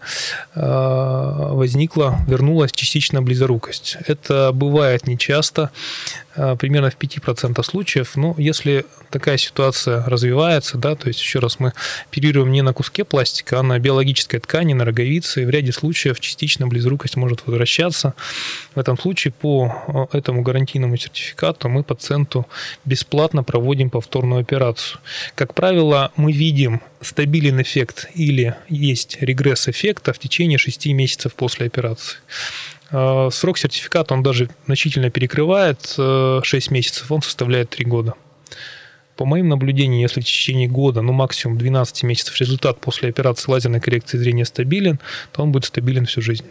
возникла, 0.54 2.18
вернулась 2.26 2.72
частичная 2.72 3.20
близорукость. 3.20 3.98
Это 4.06 4.52
бывает 4.54 5.06
нечасто, 5.06 5.70
примерно 6.58 6.90
в 6.90 6.96
5% 6.96 7.62
случаев, 7.62 8.16
но 8.16 8.34
если 8.38 8.84
такая 9.10 9.36
ситуация 9.36 10.04
развивается, 10.04 10.78
да, 10.78 10.94
то 10.94 11.08
есть 11.08 11.20
еще 11.20 11.38
раз 11.38 11.58
мы 11.58 11.72
оперируем 12.08 12.52
не 12.52 12.62
на 12.62 12.72
куске 12.72 13.04
пластика, 13.04 13.60
а 13.60 13.62
на 13.62 13.78
биологической 13.78 14.38
ткани, 14.38 14.74
на 14.74 14.84
роговице, 14.84 15.42
и 15.42 15.44
в 15.44 15.50
ряде 15.50 15.72
случаев 15.72 16.20
частично 16.20 16.66
близорукость 16.66 17.16
может 17.16 17.46
возвращаться. 17.46 18.14
В 18.74 18.78
этом 18.78 18.98
случае 18.98 19.32
по 19.32 20.08
этому 20.12 20.42
гарантийному 20.42 20.96
сертификату 20.96 21.68
мы 21.68 21.82
пациенту 21.82 22.46
бесплатно 22.84 23.42
проводим 23.42 23.90
повторную 23.90 24.40
операцию. 24.40 25.00
Как 25.34 25.54
правило, 25.54 26.12
мы 26.16 26.32
видим 26.32 26.80
стабилен 27.00 27.60
эффект 27.60 28.08
или 28.14 28.54
есть 28.68 29.18
регресс 29.20 29.68
эффекта 29.68 30.12
в 30.12 30.18
течение 30.18 30.58
6 30.58 30.86
месяцев 30.86 31.34
после 31.34 31.66
операции. 31.66 32.18
А, 32.90 33.30
срок 33.30 33.58
сертификата 33.58 34.14
он 34.14 34.22
даже 34.22 34.48
значительно 34.66 35.10
перекрывает 35.10 35.80
6 35.82 35.98
э, 35.98 36.74
месяцев, 36.74 37.10
он 37.10 37.22
составляет 37.22 37.70
3 37.70 37.84
года. 37.84 38.14
По 39.16 39.24
моим 39.24 39.48
наблюдениям, 39.48 40.00
если 40.00 40.20
в 40.20 40.24
течение 40.24 40.68
года, 40.68 41.00
ну 41.00 41.12
максимум 41.12 41.56
12 41.56 42.02
месяцев 42.02 42.38
результат 42.38 42.80
после 42.80 43.08
операции 43.08 43.50
лазерной 43.50 43.80
коррекции 43.80 44.18
зрения 44.18 44.44
стабилен, 44.44 45.00
то 45.32 45.42
он 45.42 45.52
будет 45.52 45.64
стабилен 45.64 46.04
всю 46.04 46.20
жизнь. 46.20 46.44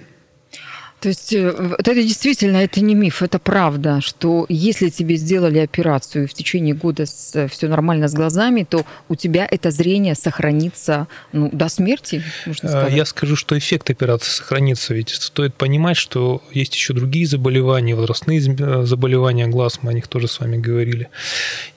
То 1.06 1.10
есть 1.10 1.34
э, 1.34 1.76
это 1.78 1.94
действительно, 1.94 2.58
это 2.58 2.82
не 2.82 2.96
миф, 2.96 3.22
это 3.22 3.38
правда, 3.38 4.02
что 4.02 4.48
если 4.50 4.90
тебе 4.90 5.18
сделали 5.18 5.60
операцию 5.60 6.28
в 6.28 6.34
течение 6.34 6.74
года 6.74 7.06
с, 7.06 7.48
все 7.48 7.68
нормально 7.68 8.08
с 8.08 8.14
глазами, 8.16 8.66
то 8.68 8.88
у 9.08 9.14
тебя 9.14 9.48
это 9.52 9.70
зрение 9.70 10.16
сохранится 10.16 11.08
ну, 11.32 11.52
до 11.54 11.70
смерти, 11.70 12.24
можно 12.48 12.70
сказать. 12.70 12.94
Я 12.94 13.06
скажу, 13.06 13.36
что 13.36 13.56
эффект 13.56 13.92
операции 13.92 14.32
сохранится, 14.32 14.96
ведь 14.96 15.10
стоит 15.10 15.54
понимать, 15.54 15.96
что 15.96 16.42
есть 16.52 16.74
еще 16.74 16.94
другие 16.94 17.28
заболевания, 17.28 17.94
возрастные 17.94 18.40
э, 18.40 18.86
заболевания 18.86 19.46
глаз, 19.46 19.84
мы 19.84 19.92
о 19.92 19.94
них 19.94 20.08
тоже 20.08 20.28
с 20.28 20.40
вами 20.40 20.58
говорили. 20.58 21.10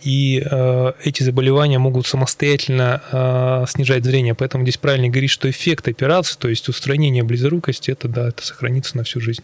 И 0.00 0.42
э, 0.42 0.92
эти 1.04 1.22
заболевания 1.22 1.78
могут 1.78 2.06
самостоятельно 2.06 3.02
э, 3.12 3.64
снижать 3.68 4.06
зрение, 4.06 4.34
поэтому 4.34 4.64
здесь 4.64 4.78
правильно 4.78 5.08
говорить, 5.08 5.30
что 5.30 5.50
эффект 5.50 5.86
операции, 5.86 6.38
то 6.38 6.48
есть 6.48 6.66
устранение 6.70 7.24
близорукости, 7.24 7.90
это 7.90 8.08
да, 8.08 8.28
это 8.28 8.42
сохранится 8.46 8.96
на 8.96 9.04
всю 9.04 9.17
жизнь. 9.20 9.42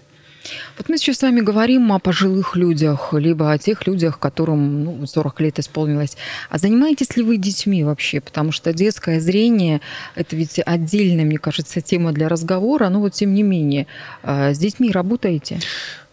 Вот 0.77 0.89
мы 0.89 0.99
сейчас 0.99 1.19
с 1.19 1.23
вами 1.23 1.41
говорим 1.41 1.93
о 1.93 1.99
пожилых 1.99 2.57
людях, 2.57 3.13
либо 3.13 3.53
о 3.53 3.59
тех 3.59 3.87
людях, 3.87 4.19
которым 4.19 4.85
ну, 4.85 5.07
40 5.07 5.41
лет 5.41 5.59
исполнилось. 5.59 6.17
А 6.51 6.59
занимаетесь 6.59 7.17
ли 7.17 7.23
вы 7.23 7.37
детьми 7.37 7.85
вообще? 7.85 8.21
Потому 8.21 8.53
что 8.53 8.73
детское 8.73 9.21
зрение– 9.21 9.81
это 10.15 10.37
ведь 10.37 10.61
отдельная, 10.65 11.25
мне 11.25 11.39
кажется, 11.39 11.81
тема 11.81 12.13
для 12.13 12.29
разговора. 12.29 12.89
Но 12.89 13.01
вот 13.01 13.15
тем 13.15 13.35
не 13.35 13.43
менее, 13.43 13.87
а, 14.23 14.53
с 14.53 14.59
детьми 14.59 14.91
работаете? 14.91 15.61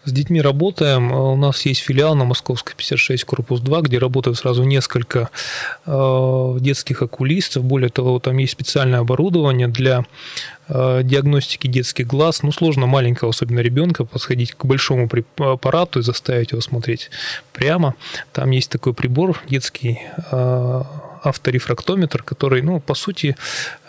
С 0.04 0.10
детьми 0.10 0.40
работаем. 0.40 1.12
У 1.12 1.36
нас 1.36 1.64
есть 1.64 1.80
филиал 1.80 2.16
на 2.16 2.24
Московской 2.24 2.74
56, 2.74 3.22
корпус 3.22 3.60
2, 3.60 3.82
где 3.82 3.98
работают 3.98 4.36
сразу 4.36 4.64
несколько 4.64 5.30
э, 5.86 6.56
детских 6.58 7.02
окулистов. 7.02 7.62
Более 7.62 7.88
того, 7.88 8.18
там 8.18 8.36
есть 8.38 8.52
специальное 8.52 8.98
оборудование 8.98 9.68
для 9.68 10.04
диагностики 10.72 11.66
детских 11.66 12.06
глаз. 12.06 12.42
Ну, 12.42 12.52
сложно 12.52 12.86
маленького, 12.86 13.30
особенно 13.30 13.60
ребенка, 13.60 14.04
подходить 14.04 14.54
к 14.54 14.64
большому 14.64 15.08
аппарату 15.38 16.00
и 16.00 16.02
заставить 16.02 16.52
его 16.52 16.60
смотреть 16.60 17.10
прямо. 17.52 17.94
Там 18.32 18.50
есть 18.50 18.70
такой 18.70 18.94
прибор 18.94 19.40
детский, 19.48 20.00
э, 20.30 20.82
авторефрактометр, 21.22 22.22
который, 22.22 22.62
ну, 22.62 22.80
по 22.80 22.94
сути, 22.94 23.36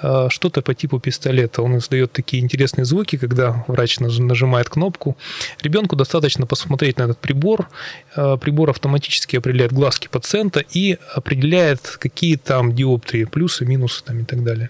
э, 0.02 0.28
что-то 0.30 0.62
по 0.62 0.74
типу 0.74 1.00
пистолета. 1.00 1.62
Он 1.62 1.78
издает 1.78 2.12
такие 2.12 2.44
интересные 2.44 2.86
звуки, 2.86 3.18
когда 3.18 3.64
врач 3.68 4.00
нажимает 4.00 4.70
кнопку. 4.70 5.18
Ребенку 5.62 5.96
достаточно 5.96 6.46
посмотреть 6.46 6.98
на 6.98 7.04
этот 7.04 7.18
прибор. 7.18 7.68
Э, 8.16 8.38
прибор 8.40 8.70
автоматически 8.70 9.38
определяет 9.38 9.74
глазки 9.74 10.08
пациента 10.08 10.64
и 10.76 10.98
определяет, 11.16 11.98
какие 12.00 12.36
там 12.36 12.76
диоптрии, 12.76 13.26
плюсы, 13.26 13.66
минусы 13.66 14.04
там 14.04 14.20
и 14.20 14.24
так 14.24 14.44
далее. 14.44 14.70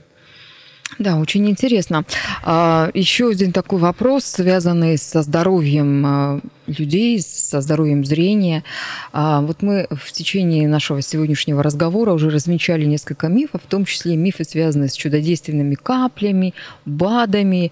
Да, 0.99 1.17
очень 1.17 1.49
интересно. 1.49 2.05
А, 2.43 2.89
еще 2.93 3.29
один 3.29 3.51
такой 3.51 3.79
вопрос, 3.79 4.25
связанный 4.25 4.97
со 4.97 5.23
здоровьем 5.23 6.05
а, 6.05 6.39
людей, 6.67 7.19
со 7.19 7.61
здоровьем 7.61 8.05
зрения. 8.05 8.63
А, 9.11 9.41
вот 9.41 9.63
мы 9.63 9.87
в 9.89 10.11
течение 10.11 10.67
нашего 10.67 11.01
сегодняшнего 11.01 11.63
разговора 11.63 12.13
уже 12.13 12.29
размечали 12.29 12.85
несколько 12.85 13.27
мифов, 13.27 13.61
в 13.63 13.67
том 13.67 13.85
числе 13.85 14.15
мифы, 14.15 14.43
связанные 14.43 14.89
с 14.89 14.93
чудодейственными 14.93 15.75
каплями, 15.75 16.53
БАДами. 16.85 17.71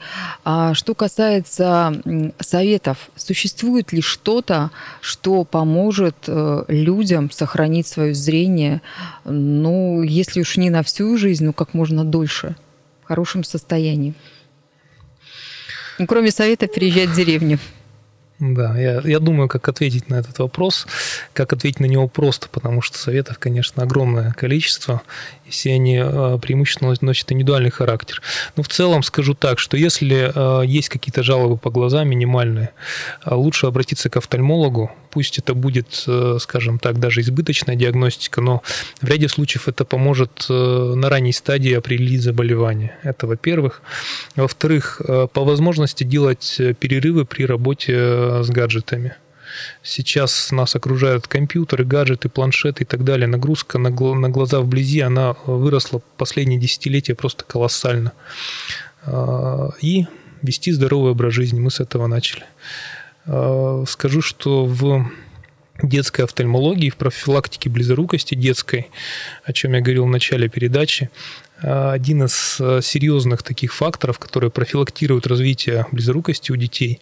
Что 0.73 0.95
касается 0.95 2.01
советов, 2.39 3.09
существует 3.15 3.93
ли 3.93 4.01
что-то, 4.01 4.71
что 4.99 5.43
поможет 5.43 6.15
э, 6.27 6.63
людям 6.67 7.29
сохранить 7.31 7.87
свое 7.87 8.13
зрение, 8.13 8.81
ну, 9.25 10.01
если 10.01 10.41
уж 10.41 10.57
не 10.57 10.69
на 10.69 10.83
всю 10.83 11.17
жизнь, 11.17 11.45
ну, 11.45 11.53
как 11.53 11.73
можно 11.73 12.03
дольше? 12.03 12.55
Хорошем 13.11 13.43
состоянии. 13.43 14.13
Ну, 15.99 16.07
кроме 16.07 16.31
совета 16.31 16.67
переезжать 16.67 17.09
в 17.09 17.15
деревню. 17.15 17.59
Да, 18.39 18.79
я, 18.79 19.01
я 19.03 19.19
думаю, 19.19 19.49
как 19.49 19.67
ответить 19.67 20.09
на 20.09 20.15
этот 20.15 20.39
вопрос, 20.39 20.87
как 21.33 21.51
ответить 21.51 21.81
на 21.81 21.85
него 21.85 22.07
просто, 22.07 22.47
потому 22.47 22.81
что 22.81 22.97
советов, 22.97 23.37
конечно, 23.37 23.83
огромное 23.83 24.31
количество, 24.31 25.01
и 25.45 25.49
все 25.49 25.73
они 25.73 25.97
а, 26.01 26.37
преимущественно 26.37 26.95
носят 27.01 27.31
индивидуальный 27.33 27.69
характер. 27.69 28.21
Но 28.55 28.63
в 28.63 28.69
целом 28.69 29.03
скажу 29.03 29.35
так, 29.35 29.59
что 29.59 29.75
если 29.75 30.31
а, 30.33 30.61
есть 30.61 30.87
какие-то 30.87 31.21
жалобы 31.21 31.57
по 31.57 31.69
глазам 31.69 32.07
минимальные, 32.07 32.69
а, 33.23 33.35
лучше 33.35 33.67
обратиться 33.67 34.09
к 34.09 34.15
офтальмологу, 34.17 34.89
пусть 35.11 35.37
это 35.37 35.53
будет, 35.53 36.07
скажем 36.39 36.79
так, 36.79 36.99
даже 36.99 37.21
избыточная 37.21 37.75
диагностика, 37.75 38.41
но 38.41 38.63
в 39.01 39.07
ряде 39.07 39.27
случаев 39.27 39.67
это 39.67 39.85
поможет 39.85 40.45
на 40.49 41.09
ранней 41.09 41.33
стадии 41.33 41.73
определить 41.73 42.21
заболевание. 42.21 42.97
Это 43.03 43.27
во-первых. 43.27 43.81
Во-вторых, 44.35 45.01
по 45.33 45.43
возможности 45.43 46.03
делать 46.03 46.61
перерывы 46.79 47.25
при 47.25 47.45
работе 47.45 48.43
с 48.43 48.49
гаджетами. 48.49 49.15
Сейчас 49.83 50.51
нас 50.51 50.75
окружают 50.77 51.27
компьютеры, 51.27 51.83
гаджеты, 51.83 52.29
планшеты 52.29 52.83
и 52.83 52.85
так 52.85 53.03
далее. 53.03 53.27
Нагрузка 53.27 53.77
на, 53.77 53.89
на 53.89 54.29
глаза 54.29 54.61
вблизи, 54.61 55.01
она 55.01 55.35
выросла 55.45 56.01
последние 56.15 56.57
десятилетия 56.57 57.15
просто 57.15 57.43
колоссально. 57.43 58.13
И 59.81 60.05
вести 60.41 60.71
здоровый 60.71 61.11
образ 61.11 61.33
жизни. 61.33 61.59
Мы 61.59 61.69
с 61.69 61.81
этого 61.81 62.07
начали. 62.07 62.45
А, 63.25 63.83
скажу, 63.87 64.21
что 64.21 64.65
в 64.65 65.09
детской 65.83 66.21
офтальмологии, 66.21 66.89
в 66.89 66.95
профилактике 66.95 67.69
близорукости 67.69 68.35
детской, 68.35 68.89
о 69.43 69.53
чем 69.53 69.73
я 69.73 69.81
говорил 69.81 70.05
в 70.05 70.09
начале 70.09 70.47
передачи, 70.47 71.09
один 71.61 72.23
из 72.23 72.57
э, 72.59 72.81
серьезных 72.81 73.43
таких 73.43 73.73
факторов, 73.73 74.17
которые 74.17 74.49
профилактируют 74.49 75.27
развитие 75.27 75.85
близорукости 75.91 76.51
у 76.51 76.55
детей, 76.55 76.99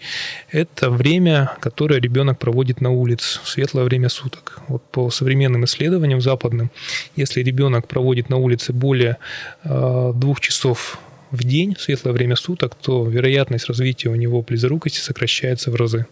это 0.52 0.90
время, 0.90 1.56
которое 1.62 2.02
ребенок 2.02 2.38
проводит 2.40 2.82
на 2.82 2.90
улице, 2.90 3.40
в 3.42 3.48
светлое 3.48 3.86
время 3.86 4.10
суток. 4.10 4.60
Вот 4.68 4.84
по 4.92 5.10
современным 5.12 5.64
исследованиям 5.64 6.20
западным, 6.20 6.72
если 7.16 7.42
ребенок 7.42 7.88
проводит 7.88 8.30
на 8.30 8.36
улице 8.36 8.74
более 8.74 9.18
э, 9.64 10.12
двух 10.14 10.42
часов 10.42 11.00
в 11.32 11.44
день, 11.44 11.76
в 11.76 11.82
светлое 11.82 12.14
время 12.14 12.36
суток, 12.36 12.76
то 12.76 13.06
вероятность 13.06 13.68
развития 13.68 14.10
у 14.10 14.16
него 14.16 14.42
близорукости 14.42 15.00
сокращается 15.00 15.72
в 15.72 15.76
разы. 15.76 16.06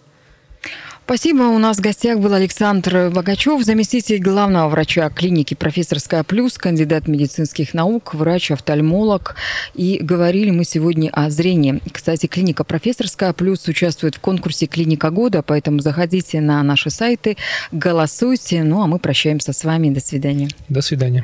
Спасибо. 1.07 1.43
У 1.43 1.57
нас 1.57 1.77
в 1.77 1.79
гостях 1.79 2.19
был 2.19 2.33
Александр 2.33 3.09
Богачев, 3.09 3.63
заместитель 3.63 4.19
главного 4.19 4.67
врача 4.67 5.09
клиники 5.09 5.53
«Профессорская 5.53 6.21
плюс», 6.23 6.57
кандидат 6.57 7.07
медицинских 7.07 7.73
наук, 7.73 8.13
врач-офтальмолог. 8.13 9.35
И 9.73 9.99
говорили 10.01 10.51
мы 10.51 10.65
сегодня 10.65 11.09
о 11.11 11.29
зрении. 11.29 11.79
Кстати, 11.93 12.25
клиника 12.25 12.65
«Профессорская 12.65 13.31
плюс» 13.31 13.65
участвует 13.69 14.15
в 14.15 14.19
конкурсе 14.19 14.65
«Клиника 14.65 15.09
года», 15.09 15.43
поэтому 15.43 15.79
заходите 15.79 16.41
на 16.41 16.61
наши 16.61 16.89
сайты, 16.89 17.37
голосуйте. 17.71 18.63
Ну, 18.63 18.81
а 18.81 18.87
мы 18.87 18.99
прощаемся 18.99 19.53
с 19.53 19.63
вами. 19.63 19.89
До 19.91 20.01
свидания. 20.01 20.49
До 20.67 20.81
свидания. 20.81 21.23